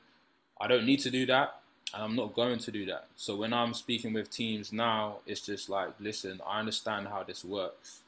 [0.59, 1.59] I don't need to do that,
[1.93, 3.07] and I'm not going to do that.
[3.15, 7.43] So when I'm speaking with teams now, it's just like, listen, I understand how this
[7.45, 8.01] works,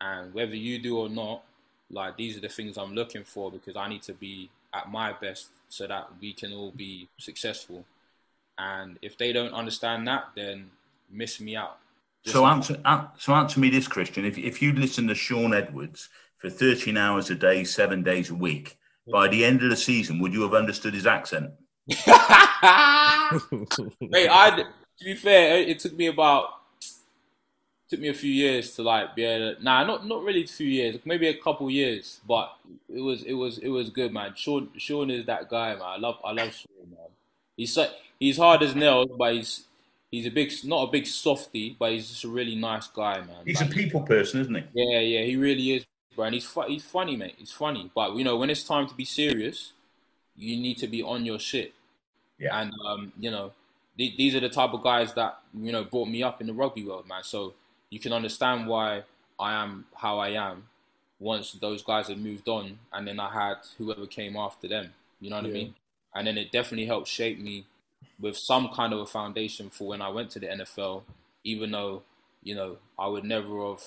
[0.00, 1.42] and whether you do or not,
[1.90, 5.12] like these are the things I'm looking for because I need to be at my
[5.12, 7.84] best so that we can all be successful.
[8.58, 10.70] And if they don't understand that, then
[11.10, 11.78] miss me out.
[12.24, 12.80] Just so answer,
[13.16, 14.24] so answer me this, Christian.
[14.24, 16.08] If if you listen to Shaun Edwards
[16.38, 19.12] for 13 hours a day, seven days a week, mm.
[19.12, 21.50] by the end of the season, would you have understood his accent?
[21.88, 22.06] Wait,
[24.28, 24.64] I
[24.98, 26.50] to be fair, it took me about
[27.88, 30.46] took me a few years to like be able to, nah not not really a
[30.46, 32.54] few years maybe a couple years but
[32.94, 34.34] it was it was it was good man.
[34.36, 35.82] Sean Shaun is that guy man.
[35.82, 37.08] I love I love Shaun man.
[37.56, 39.64] He's so, he's hard as nails but he's
[40.10, 43.44] he's a big not a big softy but he's just a really nice guy man.
[43.46, 44.64] He's like, a people person isn't he?
[44.74, 45.86] Yeah yeah he really is
[46.18, 46.26] bro.
[46.26, 47.36] And he's fu- he's funny, mate.
[47.38, 47.90] He's funny.
[47.94, 49.72] But you know, when it's time to be serious,
[50.36, 51.72] you need to be on your shit.
[52.38, 52.60] Yeah.
[52.60, 53.52] And um, you know,
[53.96, 56.52] th- these are the type of guys that you know brought me up in the
[56.52, 57.22] rugby world, man.
[57.22, 57.54] So
[57.88, 59.04] you can understand why
[59.38, 60.64] I am how I am.
[61.20, 64.92] Once those guys had moved on, and then I had whoever came after them.
[65.20, 65.50] You know what yeah.
[65.50, 65.74] I mean?
[66.14, 67.64] And then it definitely helped shape me
[68.20, 71.02] with some kind of a foundation for when I went to the NFL,
[71.44, 72.02] even though
[72.42, 73.84] you know I would never have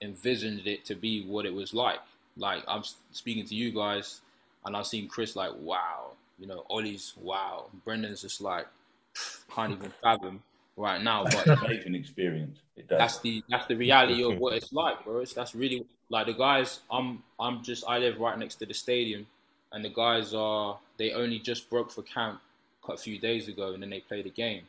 [0.00, 2.00] envisioned it to be what it was like.
[2.36, 2.82] Like I'm
[3.12, 4.20] speaking to you guys,
[4.64, 8.66] and I've seen Chris like, wow, you know, Ollie's wow, Brendan's just like
[9.54, 10.42] can't even fathom
[10.76, 11.24] right now.
[11.24, 12.58] But Amazing experience.
[12.76, 12.98] It does.
[12.98, 15.18] that's the that's the reality of what it's like, bro.
[15.18, 16.80] It's, that's really like the guys.
[16.90, 19.26] I'm I'm just I live right next to the stadium,
[19.72, 22.40] and the guys are they only just broke for camp
[22.88, 24.62] a few days ago, and then they played a game.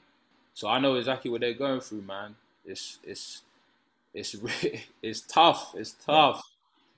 [0.54, 2.36] So I know exactly what they're going through, man.
[2.66, 3.42] It's it's
[4.14, 4.36] it's
[5.02, 5.74] it's tough.
[5.76, 6.42] It's tough.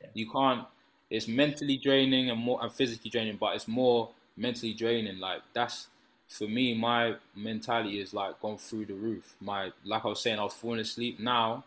[0.01, 0.07] Yeah.
[0.14, 0.66] You can't.
[1.09, 5.20] It's mentally draining and more and physically draining, but it's more mentally draining.
[5.20, 5.88] Like that's
[6.28, 6.74] for me.
[6.74, 9.36] My mentality is like gone through the roof.
[9.39, 11.20] My like I was saying, I was falling asleep.
[11.20, 11.64] Now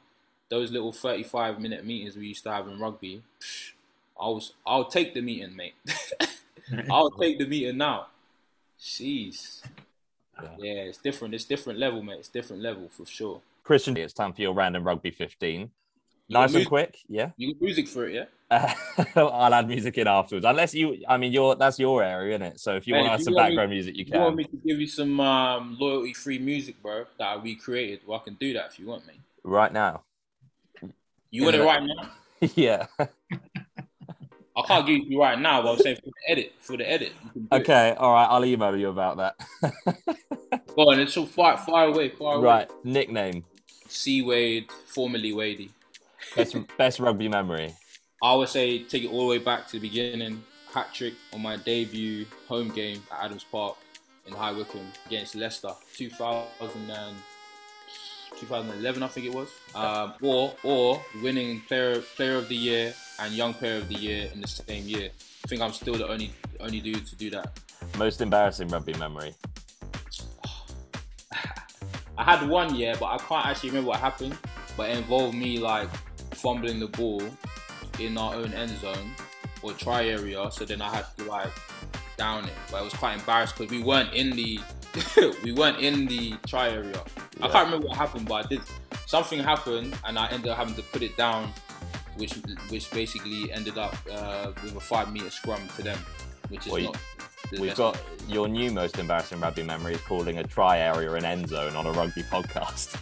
[0.49, 3.73] those little thirty-five minute meetings we used to have in rugby, psh,
[4.21, 5.75] I was I'll take the meeting, mate.
[6.91, 8.09] I'll take the meeting now.
[8.81, 9.63] Jeez.
[10.43, 10.49] Yeah.
[10.59, 11.35] Yeah, it's different.
[11.35, 12.19] It's different level, mate.
[12.19, 13.41] It's different level for sure.
[13.67, 15.69] Christian, it's time for your random rugby 15.
[16.29, 17.31] Nice and quick, yeah.
[17.37, 18.25] You got music for it, yeah?
[18.49, 18.73] Uh,
[19.17, 21.03] I'll add music in afterwards, unless you.
[21.09, 22.61] I mean, your that's your area, isn't it?
[22.61, 24.15] So if you Hey, want to if you some want me- background music, you can.
[24.15, 24.37] You want can.
[24.37, 28.01] me to give you some um, loyalty-free music, bro, that I recreated?
[28.07, 29.15] Well, I can do that if you want me.
[29.43, 30.03] Right now,
[31.31, 32.11] You want it right now?
[32.55, 32.87] yeah.
[32.99, 36.53] I can't give you right now, but I'm saying for the edit.
[36.61, 37.13] For the edit.
[37.35, 37.61] do it.
[37.63, 38.27] Okay, all right.
[38.27, 39.37] I'll email you about that.
[40.77, 42.45] Go on, it's so far, far away, far away.
[42.45, 43.45] right, nickname,
[43.89, 45.71] C Wade, formerly Wadey.
[46.35, 47.75] best best rugby memory.
[48.23, 50.43] I would say take it all the way back to the beginning.
[50.73, 53.77] Hat trick on my debut home game at Adams Park
[54.27, 57.17] in High Wycombe against Leicester, 2000 and
[58.39, 59.49] 2011, I think it was.
[59.75, 64.29] Um, or or winning player player of the year and young player of the year
[64.33, 65.11] in the same year.
[65.45, 67.59] I think I'm still the only only dude to do that.
[67.97, 69.35] Most embarrassing rugby memory.
[72.19, 74.37] I had one year, but I can't actually remember what happened.
[74.77, 75.89] But it involved me like
[76.35, 77.23] fumbling the ball
[77.99, 79.13] in our own end zone
[79.63, 80.51] or try area.
[80.51, 81.53] So then I had to like
[82.17, 82.53] down it.
[82.71, 84.61] But it was quite embarrassed because we weren't in the
[85.43, 87.03] we weren't in the try area.
[87.41, 88.61] I can't remember what happened, but I did
[89.07, 91.53] something happened and I ended up having to put it down,
[92.17, 92.35] which
[92.69, 95.99] which basically ended up uh, with a five meter scrum to them,
[96.49, 96.99] which is Well, not.
[97.59, 101.49] We've got your new most embarrassing rugby memory is calling a try area an end
[101.49, 102.97] zone on a rugby podcast.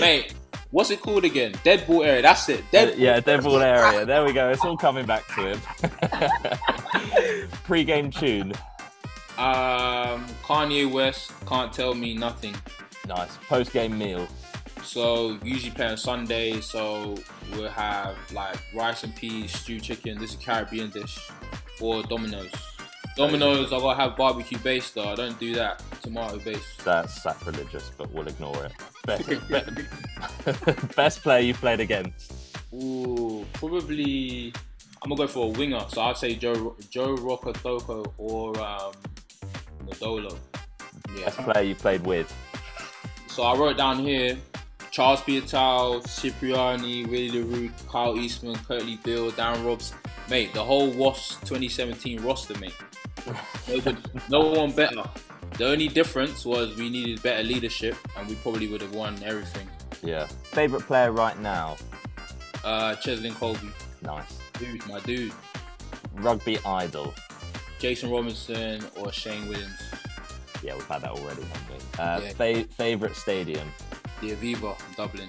[0.00, 0.34] Mate,
[0.70, 1.54] what's it called again?
[1.62, 2.22] Dead ball area.
[2.22, 2.64] That's it.
[2.70, 2.98] Dead.
[2.98, 4.04] yeah, dead ball area.
[4.04, 4.50] There we go.
[4.50, 5.60] It's all coming back to him.
[7.64, 8.52] Pre-game tune.
[9.38, 12.54] Um, Kanye West can't tell me nothing.
[13.06, 13.36] Nice.
[13.48, 14.26] Post-game meal.
[14.82, 16.60] So usually play on Sunday.
[16.60, 17.16] So
[17.52, 20.18] we'll have like rice and peas, stew chicken.
[20.18, 21.30] This is a Caribbean dish,
[21.80, 22.50] or Domino's.
[23.16, 25.08] Domino's, I gotta have barbecue base though.
[25.08, 25.82] I don't do that.
[26.02, 26.76] Tomato base.
[26.84, 28.72] That's sacrilegious, but we'll ignore it.
[29.06, 32.32] Best, be- best player you played against.
[32.74, 34.52] Ooh, probably.
[35.02, 35.84] I'm gonna go for a winger.
[35.88, 38.92] So I'd say Joe Joe Rokocoko or um,
[39.86, 40.36] Nadolo.
[41.16, 41.24] Yeah.
[41.26, 42.32] Best player you played with.
[43.28, 44.36] So I wrote down here
[44.90, 49.94] Charles Piutau, Cipriani, Willie Le Roux, Kyle Eastmond, Kurtley Beale, Dan Robs.
[50.28, 52.74] Mate, the whole WASP 2017 roster, mate.
[54.28, 55.02] No one better.
[55.58, 59.68] The only difference was we needed better leadership and we probably would have won everything.
[60.02, 60.26] Yeah.
[60.26, 61.76] Favorite player right now.
[62.64, 63.70] Uh, Cheslin Kolbe,
[64.02, 64.38] Nice.
[64.58, 65.32] dude, my dude.
[66.14, 67.14] Rugby idol.
[67.78, 69.78] Jason Robinson or Shane Williams.
[70.62, 71.44] Yeah, we've had that already.
[71.98, 72.32] Uh, Yeah.
[72.32, 73.70] fa- favorite stadium.
[74.20, 75.28] The Aviva, Dublin.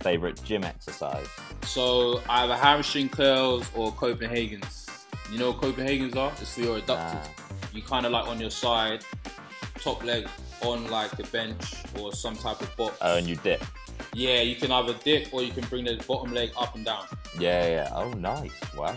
[0.00, 1.26] Favorite gym exercise.
[1.64, 4.83] So either hamstring curls or Copenhagen's.
[5.30, 6.32] You know what Copenhagen's are?
[6.40, 7.14] It's for your adductors.
[7.14, 7.44] Nah.
[7.72, 9.04] You kind of like on your side,
[9.76, 10.28] top leg
[10.62, 12.96] on like the bench or some type of box.
[13.00, 13.62] Oh, and you dip.
[14.12, 17.04] Yeah, you can either dip or you can bring the bottom leg up and down.
[17.38, 17.90] Yeah, yeah.
[17.92, 18.52] Oh, nice.
[18.76, 18.96] Wow.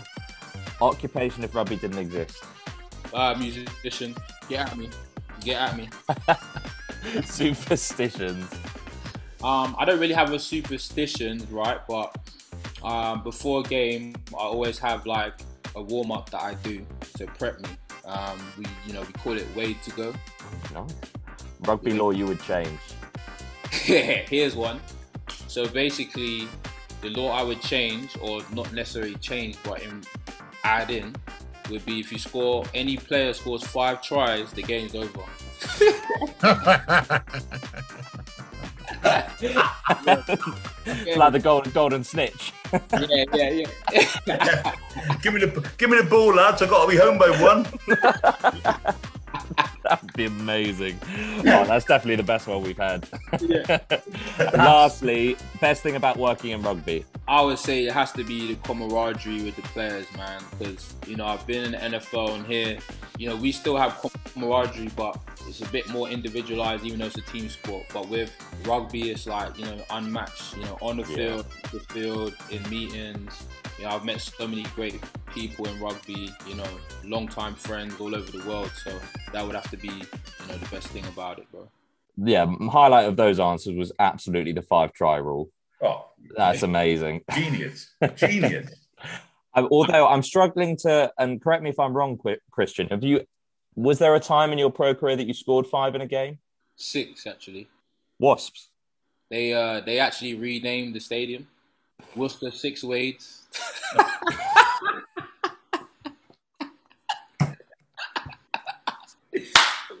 [0.80, 2.44] Occupation if rugby didn't exist.
[3.12, 4.14] Uh, musician,
[4.48, 4.90] get at me,
[5.40, 5.88] get at me.
[7.24, 8.52] Superstitions.
[9.42, 11.80] Um, I don't really have a superstition, right?
[11.88, 12.16] But
[12.82, 15.34] um, before a game, I always have like
[15.76, 16.84] a warm up that I do
[17.16, 17.68] to prep me.
[18.04, 20.14] Um, we, you know, we call it way to go.
[20.72, 20.94] Nice.
[21.60, 22.78] Rugby law you would change.
[23.70, 24.80] Here's one.
[25.46, 26.48] So basically,
[27.02, 30.02] the law I would change, or not necessarily change, but in,
[30.64, 31.14] add in,
[31.70, 35.22] would be if you score any player scores five tries, the game's over.
[39.04, 39.42] It's
[41.16, 42.52] like the golden golden snitch.
[42.72, 43.66] Yeah, yeah,
[44.26, 44.26] yeah.
[45.22, 46.62] give me the give me the ball, lads.
[46.62, 47.66] I've got to be home by one.
[49.88, 50.98] That'd be amazing.
[51.38, 53.08] Oh, that's definitely the best one we've had.
[53.40, 53.78] Yeah.
[54.54, 57.04] Lastly, best thing about working in rugby.
[57.26, 60.42] I would say it has to be the camaraderie with the players, man.
[60.58, 62.78] Because you know I've been in the NFL and here,
[63.18, 64.00] you know we still have
[64.34, 67.84] camaraderie, but it's a bit more individualized, even though it's a team sport.
[67.92, 68.30] But with
[68.66, 70.56] rugby, it's like you know unmatched.
[70.56, 71.16] You know on the Yeah.
[71.16, 73.46] field, the field, in meetings.
[73.78, 75.00] You know I've met so many great
[75.32, 76.30] people in rugby.
[76.46, 76.66] You know,
[77.04, 78.70] long-time friends all over the world.
[78.84, 78.98] So
[79.32, 81.68] that would have to be you know the best thing about it, bro.
[82.16, 85.50] Yeah, highlight of those answers was absolutely the five try rule.
[85.80, 86.06] Oh,
[86.36, 87.22] That's amazing.
[87.32, 88.70] genius, genius.
[89.54, 92.18] Although I'm struggling to, and correct me if I'm wrong,
[92.50, 92.88] Christian.
[92.88, 93.24] Have you?
[93.76, 96.38] Was there a time in your pro career that you scored five in a game?
[96.76, 97.68] Six actually.
[98.18, 98.70] Wasps.
[99.30, 101.46] They uh they actually renamed the stadium.
[102.16, 103.46] Worcester Six Wades.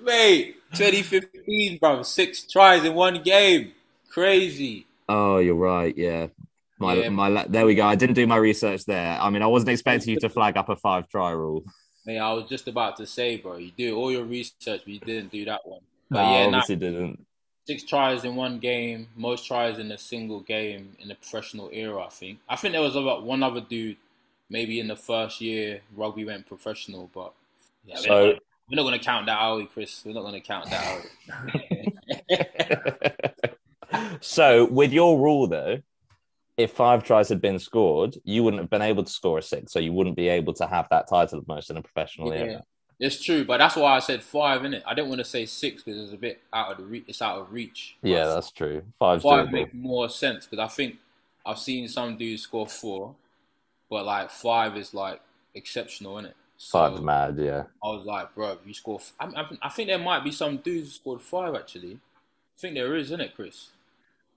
[0.08, 2.02] Mate, 2015, bro.
[2.02, 3.72] Six tries in one game.
[4.08, 4.86] Crazy.
[5.08, 5.96] Oh, you're right.
[5.96, 6.28] Yeah.
[6.78, 7.08] My, Yeah.
[7.10, 7.86] my, there we go.
[7.86, 9.18] I didn't do my research there.
[9.20, 11.62] I mean, I wasn't expecting you to flag up a five try rule.
[12.06, 14.98] Mate, I was just about to say, bro, you do all your research, but you
[15.00, 15.80] didn't do that one.
[16.08, 17.26] But No, yeah, nah, obviously didn't.
[17.66, 22.02] six tries in one game, most tries in a single game in the professional era,
[22.02, 22.38] I think.
[22.48, 23.98] I think there was about one other dude,
[24.48, 27.34] maybe in the first year rugby went professional, but
[27.84, 28.38] yeah, So- not, gonna,
[28.70, 30.02] we're not gonna count that out, Chris.
[30.04, 31.04] We're not gonna count that
[33.90, 34.18] out.
[34.20, 35.78] so, with your rule though,
[36.56, 39.72] if five tries had been scored, you wouldn't have been able to score a six,
[39.72, 42.40] so you wouldn't be able to have that title of most in a professional Yeah.
[42.40, 42.62] era.
[43.00, 44.82] It's true, but that's why I said five, innit?
[44.84, 47.22] I didn't want to say six because it's a bit out of the re- it's
[47.22, 47.96] out of reach.
[48.02, 48.82] Yeah, But that's true.
[48.98, 49.52] Five's five doable.
[49.52, 50.96] make more sense because I think
[51.46, 53.14] I've seen some dudes score four,
[53.88, 55.20] but like five is like
[55.54, 56.18] exceptional,
[56.58, 56.96] innit?
[56.96, 57.38] So mad.
[57.38, 57.64] Yeah.
[57.82, 59.00] I was like, bro, you score.
[59.00, 61.94] F- I, I, I think there might be some dudes who scored five actually.
[61.94, 63.68] I think there is, isn't it, Chris?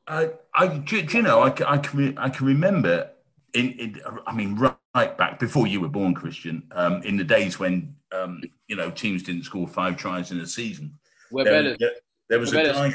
[0.07, 3.09] I, I, do, do you know, I, I can, re- I can remember
[3.53, 7.23] in, in, I mean, right, right back before you were born, Christian, um, in the
[7.23, 10.97] days when, um, you know, teams didn't score five tries in a season.
[11.31, 11.77] We're There, better.
[11.79, 11.91] there-
[12.29, 12.93] there was a We're guy,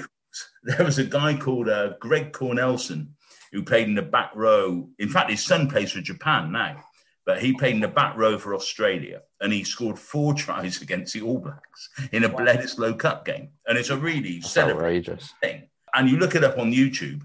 [0.63, 3.09] there was a guy called uh, Greg Cornelsen
[3.53, 4.89] who played in the back row.
[4.99, 6.83] In fact, his son plays for Japan now,
[7.27, 11.13] but he played in the back row for Australia, and he scored four tries against
[11.13, 15.35] the All Blacks in a Bledisloe Cup game, and it's a really That's outrageous.
[15.43, 15.69] thing.
[15.95, 17.23] And you look it up on YouTube,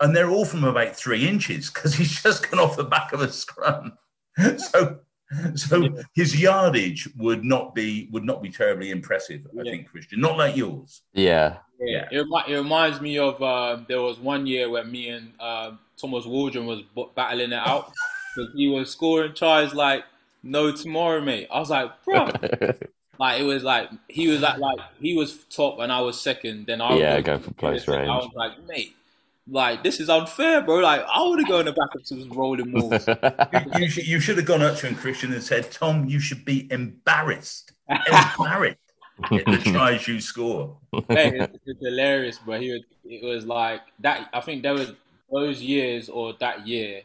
[0.00, 3.20] and they're all from about three inches because he's just gone off the back of
[3.20, 3.92] a scrum.
[4.56, 5.00] so,
[5.54, 9.46] so his yardage would not be would not be terribly impressive.
[9.58, 9.72] I Yeah.
[9.72, 11.02] think Christian, not like yours.
[11.12, 11.58] Yeah.
[11.80, 12.06] Yeah.
[12.12, 16.24] It, it reminds me of um, there was one year where me and uh, Thomas
[16.26, 16.82] Waldrom was
[17.16, 17.96] battling it out because
[18.54, 20.04] he was scoring tries like
[20.42, 21.48] no tomorrow, mate.
[21.50, 22.34] I was like, bro,
[23.18, 26.66] like it was like he was at like he was top and I was second.
[26.66, 28.18] Then I Yeah, was, go for close I range.
[28.18, 28.94] was like, mate,
[29.48, 30.76] like this is unfair, bro.
[30.78, 33.10] Like I would have gone in the back of some rolling balls.
[33.50, 36.20] You, you, should, you should have gone up to him, Christian, and said, "Tom, you
[36.20, 37.72] should be embarrassed,
[38.06, 38.78] embarrassed
[39.36, 40.78] at the tries you score."
[41.12, 42.58] Mate, it's, it's hilarious, bro.
[42.60, 44.28] he was, it was like that.
[44.32, 44.92] I think there was
[45.30, 47.02] those years or that year,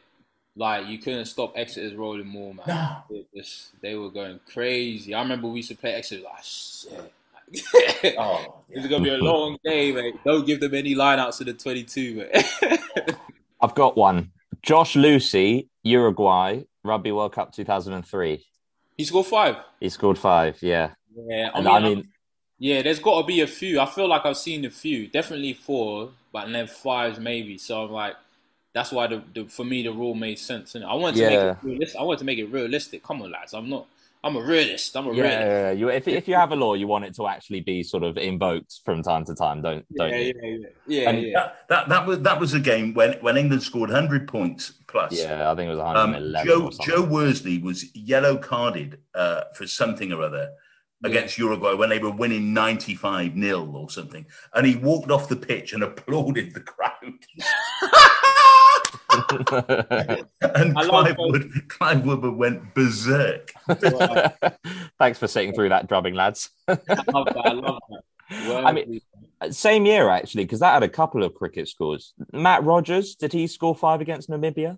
[0.58, 2.66] like you couldn't stop Exeter's rolling maul, man.
[2.68, 3.16] No.
[3.18, 5.14] It was, they were going crazy.
[5.14, 7.14] I remember we used to play Exeter like shit.
[8.18, 10.16] Oh, It's gonna be a long day, mate.
[10.26, 12.80] Don't give them any lineouts to the twenty-two, mate.
[13.62, 14.32] I've got one.
[14.62, 18.46] Josh Lewsey, Uruguay, Rugby World Cup 2003.
[18.98, 19.56] he scored five.
[19.80, 20.58] He scored five.
[20.62, 20.92] Yeah.
[21.16, 22.08] Yeah, I And mean, I mean,
[22.60, 22.82] yeah.
[22.82, 23.80] There's got to be a few.
[23.80, 25.08] I feel like I've seen a few.
[25.08, 27.58] Definitely four, but then fives maybe.
[27.58, 28.16] So I'm like,
[28.78, 30.76] that's why the, the for me the rule made sense.
[30.76, 31.30] And I wanted to Yeah.
[31.30, 32.00] make it realistic.
[32.00, 33.04] I wanted to make it realistic.
[33.04, 33.54] Come on, lads.
[33.54, 33.88] I'm not.
[34.24, 34.96] I'm a realist.
[34.98, 35.40] I'm a yeah, realist.
[35.48, 35.72] yeah, yeah.
[35.72, 38.18] You, if, if you have a law, you want it to actually be sort of
[38.18, 40.34] invoked from time to time, don't don't Yeah, you?
[40.44, 40.68] yeah, yeah,
[41.02, 41.34] yeah, And- yeah.
[41.40, 45.14] that, that that was that was a game when when England scored 100 points plus.
[45.14, 46.12] Yeah, I think it was Um,
[46.46, 46.72] Joe or.
[46.86, 50.50] Joe Worsley was yellow carded uh, for something or other
[51.06, 54.26] against Uruguay when they were winning 95 nil or something,
[54.56, 56.92] and he walked off the pitch and applauded the crowd.
[60.42, 63.52] and I love Clive Wood, Clive Woodward went berserk.
[65.00, 66.50] Thanks for sitting through that drubbing, lads.
[66.68, 66.78] I
[67.12, 67.42] love that.
[67.44, 68.02] I love that.
[68.66, 69.02] I mean-
[69.52, 72.14] Same year, actually, because that had a couple of cricket scores.
[72.34, 74.78] Mat Rogers, did he score five against Namibia?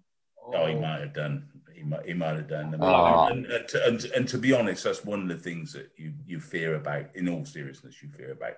[0.53, 1.47] Oh, he might have done.
[1.73, 2.75] He might, he might have done.
[2.79, 3.27] Oh.
[3.27, 6.13] And, and, to, and, and to be honest, that's one of the things that you,
[6.25, 8.55] you fear about, in all seriousness, you fear about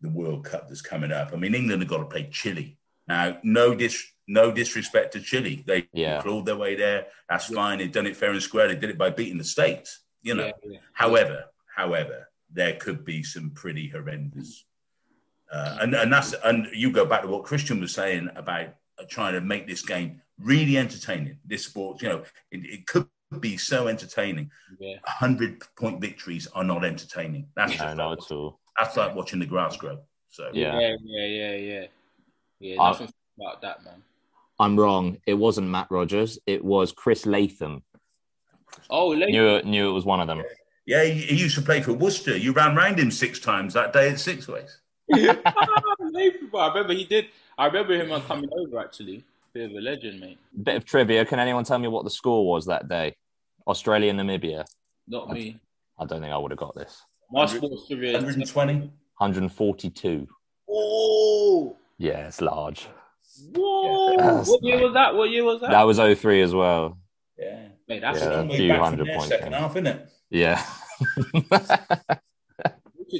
[0.00, 1.30] the World Cup that's coming up.
[1.32, 2.76] I mean, England have got to play Chile.
[3.08, 5.62] Now, no dis, no disrespect to Chile.
[5.66, 6.22] They Yeah.
[6.22, 7.06] clawed their way there.
[7.28, 7.78] That's fine.
[7.78, 8.68] They've done it fair and square.
[8.68, 10.46] They did it by beating the States, you know.
[10.46, 10.78] Yeah, yeah.
[10.92, 11.44] However,
[11.74, 14.64] however, there could be some pretty horrendous.
[15.50, 18.68] Uh, and and that's and you go back to what Christian was saying about
[19.08, 21.38] trying to make this game really entertaining.
[21.44, 24.50] This sport, you know, it, it could be so entertaining.
[24.80, 24.96] Yeah.
[25.04, 27.48] hundred point victories are not entertaining.
[27.54, 28.58] That's No, just not at all.
[28.78, 30.00] that's like watching the grass grow.
[30.28, 30.78] So Yeah.
[30.80, 31.86] Yeah, yeah, yeah, yeah.
[32.60, 34.02] Yeah, Uh, nothing about that, man.
[34.58, 35.18] I'm wrong.
[35.26, 36.38] It wasn't Mat Rogers.
[36.46, 37.82] It was Chris Latham.
[38.88, 39.30] Oh, late.
[39.30, 40.42] Knew knew it was one of them.
[40.86, 42.36] yeah, he, he used to play for Worcester.
[42.36, 44.70] You ran round him six times that day at Sixways.
[45.08, 46.60] Nathan, bro.
[46.60, 47.26] I remember he did.
[47.58, 49.24] I remember him on coming over actually.
[49.52, 50.38] Bit of a legend, mate.
[50.62, 51.24] Bit of trivia.
[51.24, 53.16] Can anyone tell me what the score was that day?
[53.66, 54.64] Australia Namibia.
[55.08, 55.58] Not me.
[55.98, 57.02] I don't think I would have got this.
[57.30, 58.12] My sports career.
[58.14, 58.90] 120.
[59.18, 60.26] 142.
[60.70, 62.86] Oh, Yeah, it's large.
[63.54, 64.16] whoa!
[64.16, 65.14] That's What year was that?
[65.14, 65.70] What year was that?
[65.70, 66.98] That was 03 as well.
[67.38, 67.68] Yeah.
[67.88, 68.28] Mate, that's Yeah.
[68.28, 69.58] a Long way few back hundred points, second yeah.
[69.58, 70.08] half, isn't it?
[70.30, 70.62] Yeah.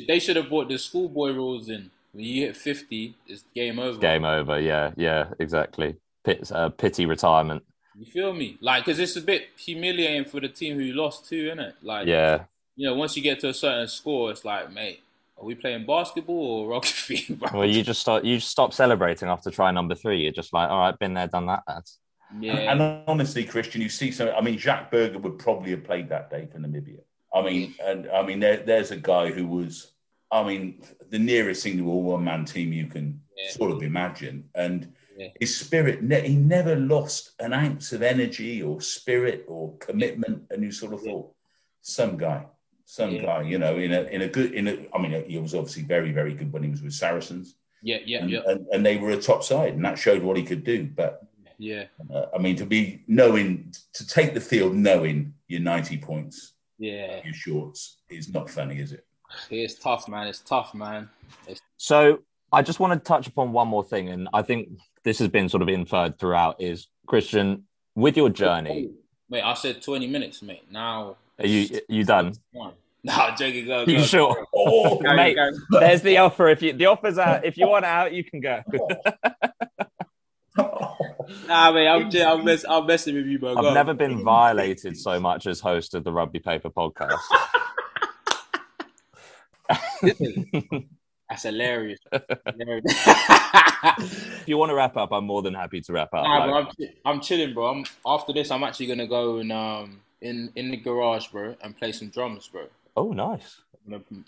[0.08, 1.90] They should have brought the schoolboy rules in.
[2.12, 3.98] When you hit 50, it's game over.
[3.98, 4.58] Game over.
[4.60, 5.96] Yeah, yeah, exactly.
[6.24, 7.62] Pit, uh, pity retirement.
[7.96, 8.58] You feel me?
[8.60, 11.74] Like, because it's a bit humiliating for the team who lost too, isn't it?
[11.82, 12.44] Like, Yeah.
[12.74, 15.00] you know, once you get to a certain score, it's like, mate,
[15.38, 17.26] are we playing basketball or rugby?
[17.30, 17.48] bro?
[17.60, 18.24] Well, you just start.
[18.24, 20.20] You just stop celebrating after try number three.
[20.22, 21.62] You're just like, all right, been there, done that.
[21.68, 21.98] Lads.
[22.40, 22.72] yeah.
[22.72, 24.28] And honestly, Christian, you see some.
[24.36, 27.00] I mean, Jacques Burger would probably have played that day for Namibia.
[27.34, 29.92] I mean, and I mean, there, there's a guy who was,
[30.30, 33.50] I mean, the nearest thing to a one man team you can Yeah.
[33.50, 34.48] sort of imagine.
[34.54, 35.28] And Yeah.
[35.38, 40.44] his spirit, ne- he never lost an ounce of energy or spirit or commitment.
[40.50, 41.32] And you sort of thought,
[41.82, 42.46] some guy,
[42.86, 43.22] some Yeah.
[43.22, 44.86] guy, you know, in a in a good, in a.
[44.94, 48.20] I mean, he was obviously very, very good when he was with Saracens, yeah, yeah,
[48.20, 50.64] and, yeah, and, and they were a top side, and that showed what he could
[50.64, 50.86] do.
[50.86, 51.22] But
[51.58, 51.84] yeah,
[52.14, 57.20] uh, I mean, to be knowing to take the field knowing you're 90 points, yeah.
[57.24, 59.04] your shorts is not funny, is it?
[59.50, 60.28] It's tough, man.
[60.28, 61.10] It's tough, man.
[61.48, 62.20] It's, So
[62.52, 64.68] I just want to touch upon one more thing, and I think
[65.02, 66.62] this has been sort of inferred throughout.
[66.62, 67.64] Is Christian
[67.96, 68.90] with your journey?
[69.28, 70.70] Wait, I said 20 minutes, mate.
[70.70, 72.34] Now, Are you you done?
[73.04, 73.92] No, joking, go, go.
[73.92, 74.46] You sure?
[74.54, 75.52] Oh, Carry, Mate, carry.
[75.70, 76.48] There's the offer.
[76.48, 78.64] If you the offer's out, if you want out, you can go.
[81.46, 83.54] Nah, mate, I'm, just, I'm, mess, I'm messing with you, bro.
[83.54, 83.68] Go.
[83.68, 87.20] I've never been violated so much as host of the Rugby Paper podcast.
[91.28, 92.00] That's hilarious.
[92.10, 92.84] hilarious.
[92.88, 96.24] if you want to wrap up, I'm more than happy to wrap up.
[96.24, 97.66] Nah, Like, I'm, I'm chilling, bro.
[97.68, 101.76] I'm, after this, I'm actually gonna go and um in in the garage, bro, and
[101.76, 102.66] play some drums, bro.
[102.96, 103.60] oh, nice.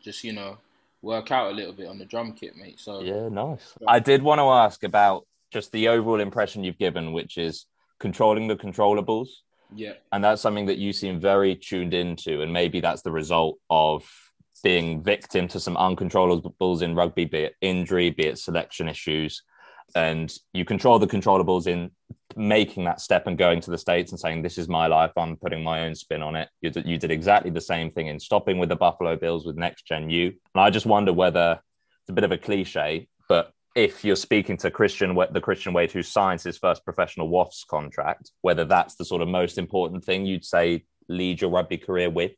[0.02, 0.58] Just you know
[1.02, 2.78] work out a little bit on the drum kit, mate.
[2.80, 3.74] So Yeah, nice.
[3.86, 7.66] I did want to ask about just the overall impression you've given, which is
[7.98, 9.28] controlling the controllables.
[9.74, 12.42] yeah, And that's something that you seem very tuned into.
[12.42, 14.08] And maybe that's the result of
[14.62, 19.42] being victim to some uncontrollables in rugby, be it injury, be it selection issues.
[19.94, 21.90] And you control the controllables in
[22.36, 25.12] making that step and going to the States and saying, This is my life.
[25.16, 26.48] I'm putting my own spin on it.
[26.60, 29.56] You did, you did exactly the same thing in stopping with the Buffalo Bills with
[29.56, 30.26] Next Gen U.
[30.26, 31.60] And I just wonder whether
[32.02, 35.92] it's a bit of a cliche, but if you're speaking to Christian, the Christian Wade
[35.92, 40.26] who signs his first professional Wasps contract, whether that's the sort of most important thing
[40.26, 42.32] you'd say lead your rugby career with.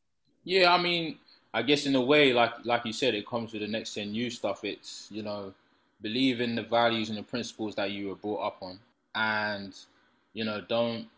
[0.44, 0.72] yeah.
[0.72, 1.18] I mean,
[1.52, 4.12] I guess in a way, like like you said, it comes with the next gen
[4.12, 4.64] new stuff.
[4.64, 5.52] It's you know
[6.02, 8.78] believe in the values and the principles that you were brought up on,
[9.14, 9.74] and
[10.32, 11.08] you know don't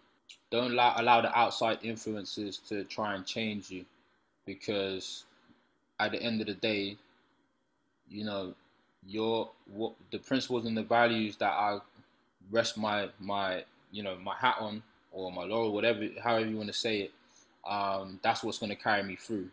[0.51, 3.85] don't allow, allow the outside influences to try and change you,
[4.47, 5.25] because
[5.99, 6.97] at the end of the day,
[8.09, 8.55] you know
[9.07, 11.79] your what the principles and the values that I
[12.51, 14.83] rest my my you know my hat on
[15.13, 17.13] or my laurel, whatever however you want to say it.
[17.69, 19.49] Um, that's what's going to carry me through.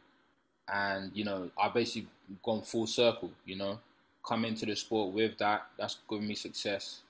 [0.71, 2.07] And you know, I basically
[2.43, 3.31] gone full circle.
[3.45, 3.79] You know,
[4.25, 5.67] come into the sport with that.
[5.77, 7.01] That's given me success.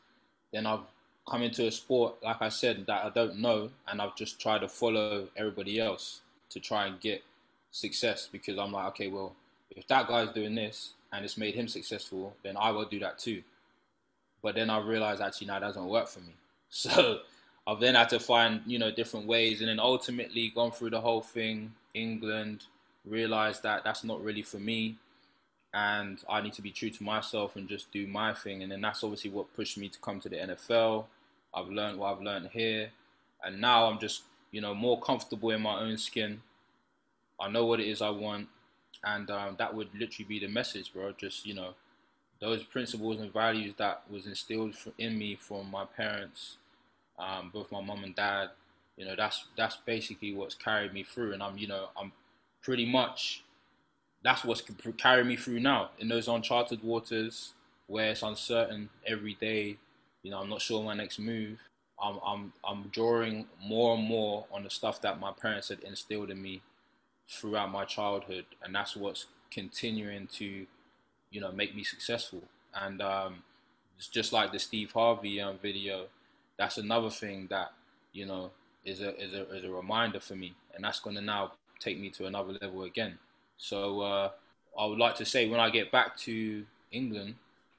[0.52, 0.82] Then I've
[1.30, 4.60] come into a sport, like I said, that I don't know, and I've just tried
[4.60, 7.24] to follow everybody else to try and get
[7.72, 9.36] success because I'm like, okay, well,
[9.70, 13.20] if that guy's doing this and it's made him successful, then I will do that
[13.20, 13.44] too.
[14.42, 16.34] But then I realized actually now it doesn't work for me.
[16.72, 17.22] So
[17.66, 21.02] I've then had to find, you know, different ways and then ultimately gone through the
[21.02, 22.66] whole thing, England,
[23.06, 24.96] realized that that's not really for me
[25.74, 28.64] and I need to be true to myself and just do my thing.
[28.64, 31.06] And then that's obviously what pushed me to come to the NFL.
[31.54, 32.90] I've learned what I've learned here.
[33.44, 36.42] And now I'm just, you know, more comfortable in my own skin.
[37.40, 38.48] I know what it is I want.
[39.04, 41.14] And um, that would literally be the message, bro.
[41.14, 41.76] Just, you know,
[42.42, 46.58] those principles and values that was instilled in me from my parents,
[47.18, 48.50] um, both my mom and dad.
[48.98, 52.12] You know, that's that's basically what's carried me through, and I'm, you know, I'm
[52.62, 53.44] pretty much
[54.24, 54.64] that's what's
[54.98, 57.54] carrying me through now in those uncharted waters
[57.88, 59.78] where it's uncertain every day.
[60.24, 61.60] You know, I'm not sure my next move.
[62.02, 66.30] I'm I'm I'm drawing more and more on the stuff that my parents had instilled
[66.30, 66.62] in me
[67.30, 70.66] throughout my childhood, and that's what's continuing to,
[71.32, 72.42] you know, make me successful.
[72.74, 73.44] And um,
[73.98, 76.08] it's just like the Steve Harvey um, video.
[76.58, 77.72] That's another thing that
[78.14, 78.52] you know
[78.86, 82.00] is a is a is a reminder for me, and that's going to now take
[82.00, 83.18] me to another level again.
[83.60, 84.30] So uh,
[84.80, 87.36] I would like to say when I get back to England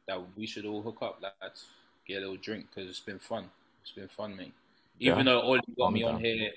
[0.07, 1.65] that we should all hook up, lads,
[2.07, 3.51] get a little drink because it's been fun.
[3.83, 4.53] It's been fun, mate.
[5.01, 5.25] Even yeah.
[5.25, 6.17] though Ollie got I'm me down.
[6.17, 6.51] on here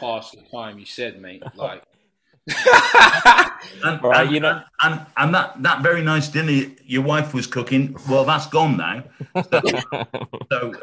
[0.00, 1.82] past the time you said, mate, like.
[3.84, 7.46] and, right, and, you know, and, and that that very nice dinner your wife was
[7.46, 7.96] cooking.
[8.08, 9.04] Well, that's gone now.
[9.50, 9.62] So,
[10.50, 10.74] so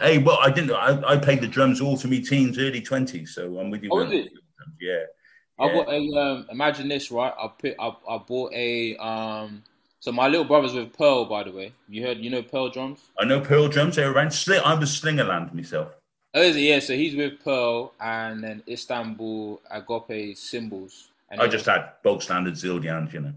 [0.00, 0.72] hey, well, I didn't.
[0.72, 3.34] I, I played the drums all through me teens, early twenties.
[3.34, 3.90] So I'm with you.
[3.90, 4.28] Oh, is
[5.58, 5.62] it?
[5.62, 5.66] Yeah.
[5.66, 6.20] I bought a.
[6.20, 7.32] Um, imagine this, right?
[7.36, 7.74] I put.
[7.78, 8.96] I, I bought a.
[8.96, 9.62] Um,
[10.00, 11.72] so my little brother's with Pearl, by the way.
[11.88, 12.18] You heard?
[12.18, 13.00] You know Pearl drums?
[13.18, 13.96] I know Pearl drums.
[13.96, 14.32] They around.
[14.32, 15.94] Sling, I was Slingerland myself.
[16.34, 16.60] Oh, is it?
[16.60, 16.78] Yeah.
[16.80, 21.08] So he's with Pearl, and then Istanbul Agop cymbals.
[21.30, 23.32] And I just had bulk standard Zildjians, you know.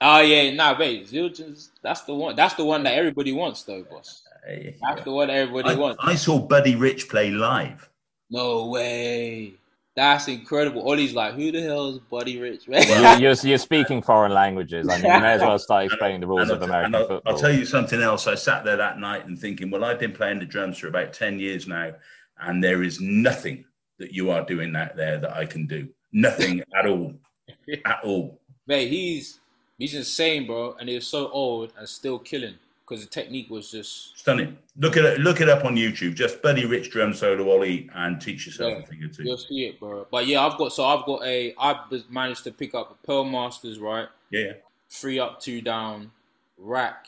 [0.00, 1.70] Oh yeah, nah, wait, Zildjians.
[1.82, 2.36] That's the one.
[2.36, 4.22] That's the one that everybody wants, though, boss.
[4.46, 5.02] That's yeah.
[5.02, 5.98] the one everybody I, wants.
[6.02, 7.88] I saw Buddy Rich play live.
[8.30, 9.54] No way.
[9.96, 10.86] That's incredible.
[10.86, 12.68] Ollie's like, who the hell is Buddy Rich?
[12.68, 12.84] Man?
[12.86, 14.86] Well, you're, you're, speaking foreign languages.
[14.90, 17.32] I mean, you may as well start explaining the rules of American I'll, football.
[17.32, 18.26] I'll tell you something else.
[18.26, 21.14] I sat there that night and thinking, well, I've been playing the drums for about
[21.14, 21.94] 10 years now,
[22.38, 23.64] and there is nothing
[23.98, 25.88] that you are doing out there that I can do.
[26.12, 27.14] Nothing at all.
[27.84, 28.40] At all.
[28.66, 29.38] Mate, he's
[29.78, 30.76] he's insane, bro.
[30.80, 32.56] And he's so old and still killing
[32.86, 34.56] because the technique was just stunning.
[34.78, 36.14] Look at it, look it up on YouTube.
[36.14, 39.24] Just Buddy Rich drum solo Ollie and teach yourself yeah, a thing or two.
[39.24, 40.06] You'll see it, bro.
[40.10, 41.78] But yeah, I've got so I've got a I've
[42.10, 44.08] managed to pick up a Pearl Masters, right?
[44.30, 44.52] Yeah.
[44.88, 46.12] Three up, two down,
[46.58, 47.06] rack,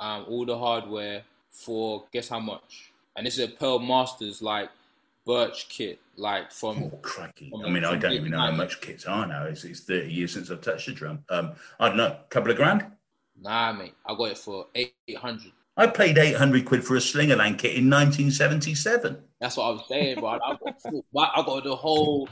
[0.00, 2.92] um, all the hardware for guess how much?
[3.14, 4.70] And this is a Pearl Masters like
[5.26, 6.84] birch kit, like from.
[6.84, 7.50] Oh, crikey.
[7.50, 9.44] From I mean, I don't even know how much kits are now.
[9.44, 11.22] It's, it's 30 years since I've touched a drum.
[11.28, 12.86] Um, I don't know, a couple of grand?
[13.42, 15.52] Nah, mate, I got it for eight hundred.
[15.76, 19.18] I paid eight hundred quid for a Slingerland kit in 1977.
[19.40, 20.28] That's what I was saying, bro.
[20.28, 22.28] I got, I got the whole.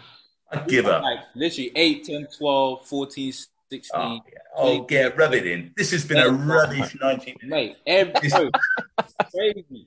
[0.53, 1.03] I give up.
[1.03, 3.91] Like literally 8, 10, 12, 14, 16.
[3.95, 5.73] Oh, yeah, oh, yeah rub it in.
[5.77, 8.31] This has been a rubbish 19 Mate, every,
[9.33, 9.87] crazy.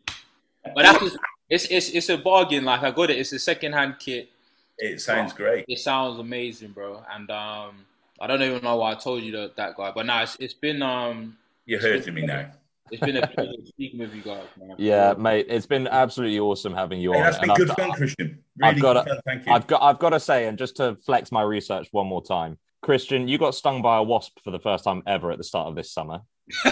[0.73, 1.17] But that's just,
[1.49, 2.63] it's, it's, it's a bargain.
[2.63, 3.17] Like, I got it.
[3.17, 4.29] It's a second hand kit.
[4.77, 5.65] It sounds great.
[5.67, 7.03] It sounds amazing, bro.
[7.13, 7.85] And, um,
[8.23, 10.37] I don't even know why I told you that, that guy, but now nah, it's,
[10.39, 11.37] it's been um.
[11.65, 12.51] You're hurting me now.
[12.89, 14.75] It's been a pleasure speaking with you guys, man.
[14.77, 17.23] Yeah, mate, it's been absolutely awesome having you hey, on.
[17.25, 18.39] That's been and good I've, fun, Christian.
[18.55, 19.51] Really I've got to, Thank you.
[19.51, 22.57] I've got, I've got to say, and just to flex my research one more time,
[22.81, 25.67] Christian, you got stung by a wasp for the first time ever at the start
[25.67, 26.21] of this summer.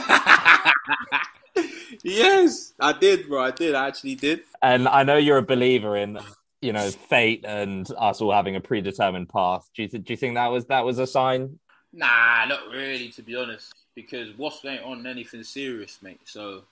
[2.02, 3.44] yes, I did, bro.
[3.44, 3.76] I did.
[3.76, 4.44] I actually did.
[4.62, 6.18] And I know you're a believer in
[6.62, 9.70] you know fate and us all having a predetermined path.
[9.76, 11.60] Do you, th- do you think that was that was a sign?
[11.94, 16.22] Nah, not really, to be honest, because Wasp ain't on anything serious, mate.
[16.26, 16.64] So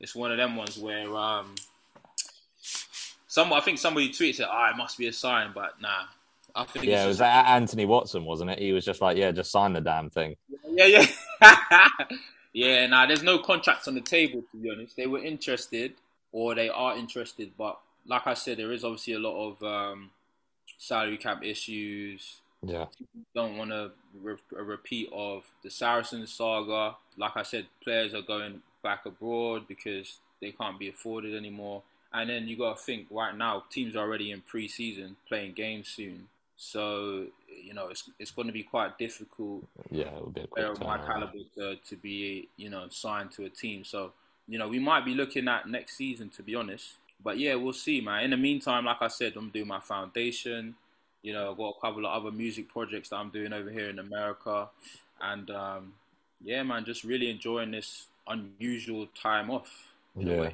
[0.00, 1.54] it's one of them ones where um,
[3.28, 6.04] some I think somebody tweeted, "Ah, oh, it must be a sign," but nah.
[6.56, 7.48] I think yeah, it was just...
[7.48, 8.60] Anthony Watson, wasn't it?
[8.60, 10.36] He was just like, "Yeah, just sign the damn thing."
[10.68, 11.06] Yeah, yeah,
[12.52, 12.86] yeah.
[12.86, 14.44] Nah, there's no contracts on the table.
[14.52, 15.94] To be honest, they were interested,
[16.30, 20.10] or they are interested, but like I said, there is obviously a lot of um,
[20.78, 22.40] salary cap issues.
[22.62, 22.86] Yeah,
[23.34, 23.90] don't want a,
[24.22, 26.96] re- a repeat of the Saracens saga.
[27.16, 31.82] Like I said, players are going back abroad because they can't be afforded anymore.
[32.12, 35.88] And then you got to think right now, teams are already in pre-season playing games
[35.88, 36.28] soon.
[36.56, 37.26] So
[37.62, 39.64] you know it's it's going to be quite difficult.
[39.90, 43.32] Yeah, it would be a player of my caliber to, to be you know signed
[43.32, 43.84] to a team.
[43.84, 44.12] So
[44.46, 46.94] you know we might be looking at next season to be honest.
[47.22, 48.24] But yeah, we'll see, man.
[48.24, 50.74] In the meantime, like I said, I'm doing my foundation.
[51.22, 53.88] You know, I've got a couple of other music projects that I'm doing over here
[53.88, 54.68] in America,
[55.20, 55.94] and um,
[56.42, 59.92] yeah, man, just really enjoying this unusual time off.
[60.16, 60.50] Yeah.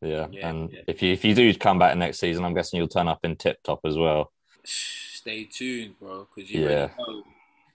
[0.00, 0.26] yeah.
[0.30, 0.80] yeah, and yeah.
[0.86, 3.36] if you if you do come back next season, I'm guessing you'll turn up in
[3.36, 4.32] tip top as well.
[4.64, 6.88] Stay tuned, bro, because you yeah.
[6.98, 7.22] know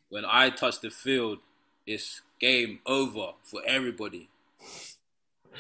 [0.10, 1.40] when I touch the field,
[1.88, 4.30] it's game over for everybody.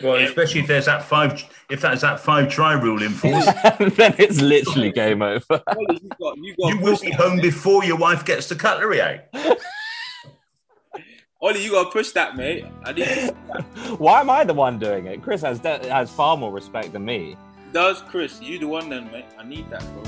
[0.01, 3.45] Well, especially if there's that five, if that's that five try rule in force,
[3.95, 5.43] then it's literally game over.
[5.49, 9.19] you, got, you, got you will be home before your wife gets the cutlery out.
[9.33, 9.55] Eh?
[11.41, 12.65] Ollie, you gotta push that, mate.
[12.85, 13.31] I need
[13.99, 15.21] Why am I the one doing it?
[15.21, 17.35] Chris has de- has far more respect than me.
[17.73, 18.41] Does Chris?
[18.41, 19.25] You the one then, mate.
[19.37, 20.03] I need that, bro.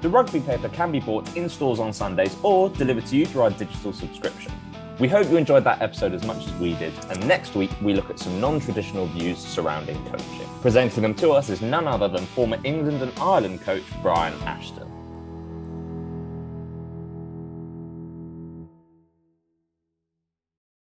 [0.00, 3.42] The rugby paper can be bought in stores on Sundays or delivered to you through
[3.42, 4.52] our digital subscription.
[4.98, 7.94] We hope you enjoyed that episode as much as we did, and next week we
[7.94, 10.48] look at some non traditional views surrounding coaching.
[10.60, 14.91] Presenting them to us is none other than former England and Ireland coach Brian Ashton.